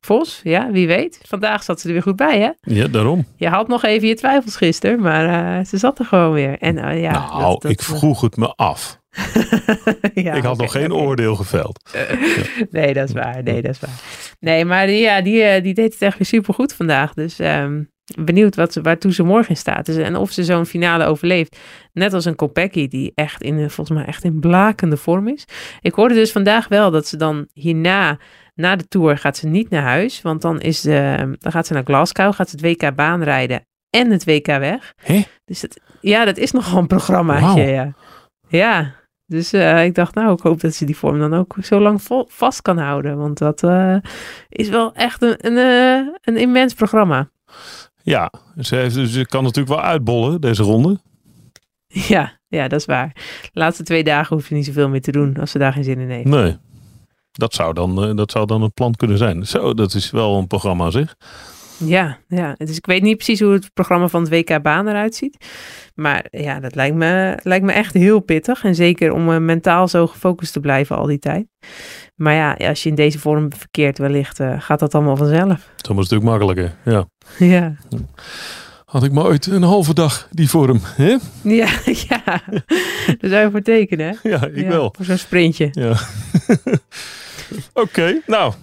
Vos, 0.00 0.40
ja, 0.42 0.70
wie 0.70 0.86
weet. 0.86 1.20
Vandaag 1.22 1.62
zat 1.62 1.80
ze 1.80 1.86
er 1.86 1.92
weer 1.92 2.02
goed 2.02 2.16
bij, 2.16 2.40
hè? 2.40 2.50
Ja, 2.74 2.86
daarom. 2.86 3.26
Je 3.36 3.48
had 3.48 3.68
nog 3.68 3.84
even 3.84 4.08
je 4.08 4.14
twijfels 4.14 4.56
gisteren, 4.56 5.00
maar 5.00 5.58
uh, 5.58 5.64
ze 5.64 5.76
zat 5.76 5.98
er 5.98 6.04
gewoon 6.04 6.32
weer. 6.32 6.58
En, 6.58 6.76
uh, 6.76 7.02
ja, 7.02 7.12
nou, 7.12 7.42
dat, 7.42 7.62
dat, 7.62 7.70
ik 7.70 7.82
vroeg 7.82 8.20
het 8.20 8.36
me 8.36 8.54
af. 8.54 9.00
ja, 10.14 10.32
ik 10.34 10.42
had 10.42 10.52
okay, 10.52 10.64
nog 10.64 10.72
geen 10.72 10.92
okay. 10.92 11.04
oordeel 11.04 11.34
geveld. 11.34 11.90
nee, 12.70 12.94
dat 12.94 13.08
is 13.08 13.14
waar. 13.14 13.42
Nee, 13.42 13.62
dat 13.62 13.70
is 13.70 13.80
waar. 13.80 14.00
Nee, 14.40 14.64
maar 14.64 14.86
die, 14.86 15.00
ja, 15.00 15.20
die, 15.20 15.60
die 15.60 15.74
deed 15.74 15.92
het 15.92 16.02
echt 16.02 16.18
weer 16.18 16.26
supergoed 16.26 16.74
vandaag. 16.74 17.14
Dus 17.14 17.38
um, 17.38 17.90
benieuwd 18.16 18.56
wat 18.56 18.72
ze, 18.72 18.80
waartoe 18.80 19.12
ze 19.12 19.22
morgen 19.22 19.50
in 19.50 19.56
staat 19.56 19.88
is. 19.88 19.96
En 19.96 20.16
of 20.16 20.30
ze 20.30 20.44
zo'n 20.44 20.66
finale 20.66 21.04
overleeft. 21.04 21.58
Net 21.92 22.12
als 22.12 22.24
een 22.24 22.36
Kopecky 22.36 22.88
die 22.88 23.12
echt 23.14 23.42
in, 23.42 23.70
volgens 23.70 23.98
mij 23.98 24.06
echt 24.06 24.24
in 24.24 24.40
blakende 24.40 24.96
vorm 24.96 25.28
is. 25.28 25.44
Ik 25.80 25.94
hoorde 25.94 26.14
dus 26.14 26.32
vandaag 26.32 26.68
wel 26.68 26.90
dat 26.90 27.06
ze 27.06 27.16
dan 27.16 27.46
hierna, 27.52 28.18
na 28.54 28.76
de 28.76 28.88
Tour, 28.88 29.18
gaat 29.18 29.36
ze 29.36 29.46
niet 29.46 29.70
naar 29.70 29.82
huis. 29.82 30.22
Want 30.22 30.42
dan, 30.42 30.60
is 30.60 30.80
de, 30.80 31.36
dan 31.38 31.52
gaat 31.52 31.66
ze 31.66 31.72
naar 31.72 31.84
Glasgow, 31.84 32.34
gaat 32.34 32.50
ze 32.50 32.56
het 32.56 32.64
WK 32.64 32.94
baan 32.94 33.22
rijden 33.22 33.66
en 33.90 34.10
het 34.10 34.24
WK 34.24 34.46
weg. 34.46 34.94
Hè? 35.02 35.22
Dus 35.44 35.60
dat, 35.60 35.80
ja, 36.00 36.24
dat 36.24 36.36
is 36.36 36.52
nogal 36.52 36.78
een 36.78 36.86
programmaatje, 36.86 37.62
ja. 37.62 37.94
Ja, 38.48 38.94
dus 39.30 39.54
uh, 39.54 39.84
ik 39.84 39.94
dacht, 39.94 40.14
nou, 40.14 40.32
ik 40.32 40.40
hoop 40.40 40.60
dat 40.60 40.74
ze 40.74 40.84
die 40.84 40.96
vorm 40.96 41.18
dan 41.18 41.34
ook 41.34 41.56
zo 41.62 41.80
lang 41.80 42.02
vol, 42.02 42.26
vast 42.28 42.62
kan 42.62 42.78
houden. 42.78 43.16
Want 43.18 43.38
dat 43.38 43.62
uh, 43.62 43.96
is 44.48 44.68
wel 44.68 44.94
echt 44.94 45.22
een, 45.22 45.46
een, 45.46 45.56
uh, 45.56 46.14
een 46.22 46.36
immens 46.36 46.74
programma. 46.74 47.30
Ja, 48.02 48.32
ze, 48.60 48.76
heeft, 48.76 48.94
ze 48.94 49.26
kan 49.26 49.42
natuurlijk 49.42 49.74
wel 49.74 49.84
uitbollen, 49.84 50.40
deze 50.40 50.62
ronde. 50.62 50.98
Ja, 52.08 52.38
ja, 52.48 52.68
dat 52.68 52.80
is 52.80 52.86
waar. 52.86 53.12
De 53.52 53.60
laatste 53.60 53.82
twee 53.82 54.04
dagen 54.04 54.36
hoef 54.36 54.48
je 54.48 54.54
niet 54.54 54.66
zoveel 54.66 54.88
meer 54.88 55.00
te 55.00 55.12
doen 55.12 55.36
als 55.36 55.50
ze 55.50 55.58
daar 55.58 55.72
geen 55.72 55.84
zin 55.84 55.98
in 55.98 56.10
heeft. 56.10 56.28
Nee, 56.28 56.56
dat 57.32 57.54
zou 57.54 57.74
dan, 57.74 58.16
dat 58.16 58.30
zou 58.30 58.46
dan 58.46 58.62
een 58.62 58.72
plan 58.72 58.94
kunnen 58.94 59.18
zijn. 59.18 59.46
Zo, 59.46 59.74
dat 59.74 59.94
is 59.94 60.10
wel 60.10 60.36
een 60.38 60.46
programma 60.46 60.90
zeg. 60.90 61.16
Ja, 61.78 62.18
ja, 62.28 62.54
dus 62.58 62.76
ik 62.76 62.86
weet 62.86 63.02
niet 63.02 63.16
precies 63.16 63.40
hoe 63.40 63.52
het 63.52 63.70
programma 63.74 64.08
van 64.08 64.22
het 64.22 64.30
WK 64.30 64.62
baan 64.62 64.88
eruit 64.88 65.14
ziet. 65.14 65.46
Maar 65.94 66.26
ja, 66.30 66.60
dat 66.60 66.74
lijkt 66.74 66.96
me, 66.96 67.38
lijkt 67.42 67.64
me 67.64 67.72
echt 67.72 67.94
heel 67.94 68.20
pittig. 68.20 68.64
En 68.64 68.74
zeker 68.74 69.12
om 69.12 69.28
uh, 69.30 69.38
mentaal 69.38 69.88
zo 69.88 70.06
gefocust 70.06 70.52
te 70.52 70.60
blijven 70.60 70.96
al 70.96 71.06
die 71.06 71.18
tijd. 71.18 71.46
Maar 72.14 72.34
ja, 72.34 72.68
als 72.68 72.82
je 72.82 72.88
in 72.88 72.94
deze 72.94 73.18
vorm 73.18 73.52
verkeert 73.56 73.98
wellicht, 73.98 74.40
uh, 74.40 74.54
gaat 74.58 74.78
dat 74.78 74.94
allemaal 74.94 75.16
vanzelf. 75.16 75.70
Dat 75.76 75.90
is 75.90 75.96
een 75.96 76.02
stuk 76.02 76.22
makkelijker, 76.22 76.74
ja. 76.84 77.08
Ja. 77.38 77.76
Had 78.84 79.04
ik 79.04 79.12
maar 79.12 79.24
ooit 79.24 79.46
een 79.46 79.62
halve 79.62 79.94
dag 79.94 80.28
die 80.30 80.48
vorm, 80.48 80.80
hè? 80.84 81.16
Ja, 81.60 81.68
ja. 81.84 82.22
Daar 83.20 83.30
zou 83.30 83.42
je 83.44 83.48
voor 83.50 83.62
tekenen, 83.62 84.06
hè? 84.06 84.28
Ja, 84.28 84.46
ik 84.46 84.56
ja, 84.56 84.68
wel. 84.68 84.94
Voor 84.96 85.04
zo'n 85.04 85.18
sprintje. 85.18 85.68
Ja. 85.72 85.96
Oké, 87.72 87.80
okay, 87.80 88.22
nou, 88.26 88.52
uh, 88.52 88.56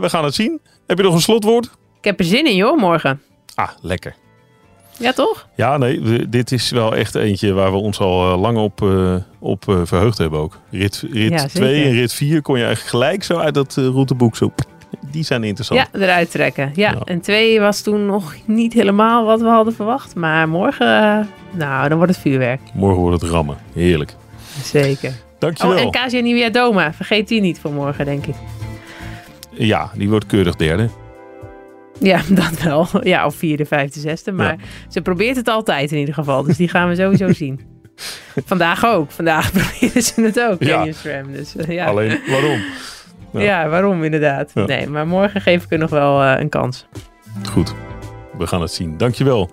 we 0.00 0.08
gaan 0.08 0.24
het 0.24 0.34
zien. 0.34 0.60
Heb 0.86 0.96
je 0.96 1.02
nog 1.02 1.14
een 1.14 1.20
slotwoord? 1.20 1.70
Ik 2.06 2.12
heb 2.12 2.20
er 2.20 2.32
zin 2.32 2.46
in, 2.46 2.56
joh, 2.56 2.78
morgen. 2.78 3.22
Ah, 3.54 3.68
lekker. 3.80 4.14
Ja, 4.98 5.12
toch? 5.12 5.48
Ja, 5.54 5.76
nee, 5.76 6.28
dit 6.28 6.52
is 6.52 6.70
wel 6.70 6.94
echt 6.94 7.14
eentje 7.14 7.52
waar 7.52 7.72
we 7.72 7.78
ons 7.78 7.98
al 7.98 8.32
uh, 8.32 8.40
lang 8.40 8.58
op, 8.58 8.80
uh, 8.82 9.14
op 9.38 9.64
uh, 9.68 9.80
verheugd 9.84 10.18
hebben 10.18 10.38
ook. 10.40 10.58
Rit 10.70 10.92
2 10.92 11.30
ja, 11.30 11.84
en 11.84 11.92
rit 11.92 12.12
4 12.12 12.42
kon 12.42 12.58
je 12.58 12.64
eigenlijk 12.64 12.90
gelijk 12.90 13.22
zo 13.22 13.38
uit 13.38 13.54
dat 13.54 13.74
routeboek 13.74 14.36
zo... 14.36 14.52
Die 15.10 15.24
zijn 15.24 15.44
interessant. 15.44 15.80
Ja, 15.80 16.00
eruit 16.00 16.30
trekken. 16.30 16.72
Ja, 16.74 16.90
ja. 16.90 17.00
en 17.04 17.20
2 17.20 17.60
was 17.60 17.80
toen 17.80 18.06
nog 18.06 18.34
niet 18.44 18.72
helemaal 18.72 19.24
wat 19.24 19.40
we 19.40 19.48
hadden 19.48 19.74
verwacht. 19.74 20.14
Maar 20.14 20.48
morgen, 20.48 21.28
nou, 21.50 21.88
dan 21.88 21.96
wordt 21.98 22.12
het 22.12 22.22
vuurwerk. 22.22 22.60
Morgen 22.74 23.00
wordt 23.00 23.22
het 23.22 23.30
rammen. 23.30 23.56
Heerlijk. 23.72 24.14
Zeker. 24.62 25.12
Dankjewel. 25.38 25.76
Oh, 25.76 25.82
en 25.82 25.90
Casia 25.90 26.20
Nieuwia 26.20 26.50
Doma. 26.50 26.92
Vergeet 26.92 27.28
die 27.28 27.40
niet 27.40 27.60
voor 27.60 27.72
morgen, 27.72 28.04
denk 28.04 28.26
ik. 28.26 28.36
Ja, 29.50 29.90
die 29.94 30.08
wordt 30.08 30.26
keurig 30.26 30.56
derde. 30.56 30.88
Ja, 31.98 32.20
dat 32.42 32.62
wel. 32.62 32.86
Ja, 33.02 33.26
of 33.26 33.34
vierde, 33.34 33.64
vijfde, 33.64 34.00
zesde. 34.00 34.32
Maar 34.32 34.56
ja. 34.58 34.64
ze 34.88 35.02
probeert 35.02 35.36
het 35.36 35.48
altijd 35.48 35.92
in 35.92 35.98
ieder 35.98 36.14
geval. 36.14 36.42
Dus 36.42 36.56
die 36.56 36.68
gaan 36.68 36.88
we 36.88 36.94
sowieso 36.94 37.32
zien. 37.44 37.60
Vandaag 38.44 38.84
ook. 38.84 39.10
Vandaag 39.10 39.52
proberen 39.58 40.02
ze 40.02 40.22
het 40.22 40.40
ook. 40.40 40.62
Ja. 40.62 40.92
Sram, 40.92 41.32
dus, 41.32 41.56
uh, 41.56 41.66
ja. 41.66 41.86
Alleen, 41.86 42.20
waarom? 42.26 42.60
Ja, 43.32 43.40
ja 43.40 43.68
waarom 43.68 44.04
inderdaad. 44.04 44.50
Ja. 44.54 44.64
Nee, 44.64 44.88
maar 44.88 45.06
morgen 45.06 45.40
geef 45.40 45.64
ik 45.64 45.72
er 45.72 45.78
nog 45.78 45.90
wel 45.90 46.22
uh, 46.22 46.34
een 46.38 46.48
kans. 46.48 46.86
Goed. 47.50 47.74
We 48.38 48.46
gaan 48.46 48.60
het 48.60 48.72
zien. 48.72 48.96
Dankjewel. 48.96 49.50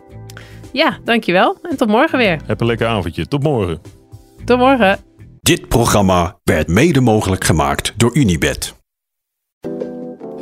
Ja, 0.71 0.97
dankjewel. 1.03 1.57
En 1.61 1.77
tot 1.77 1.87
morgen 1.87 2.17
weer. 2.17 2.39
Heb 2.45 2.61
een 2.61 2.67
lekker 2.67 2.87
avondje. 2.87 3.27
Tot 3.27 3.43
morgen. 3.43 3.81
Tot 4.45 4.57
morgen. 4.57 4.97
Dit 5.41 5.67
programma 5.67 6.37
werd 6.43 6.67
mede 6.67 7.01
mogelijk 7.01 7.43
gemaakt 7.43 7.93
door 7.97 8.15
Unibed. 8.15 8.82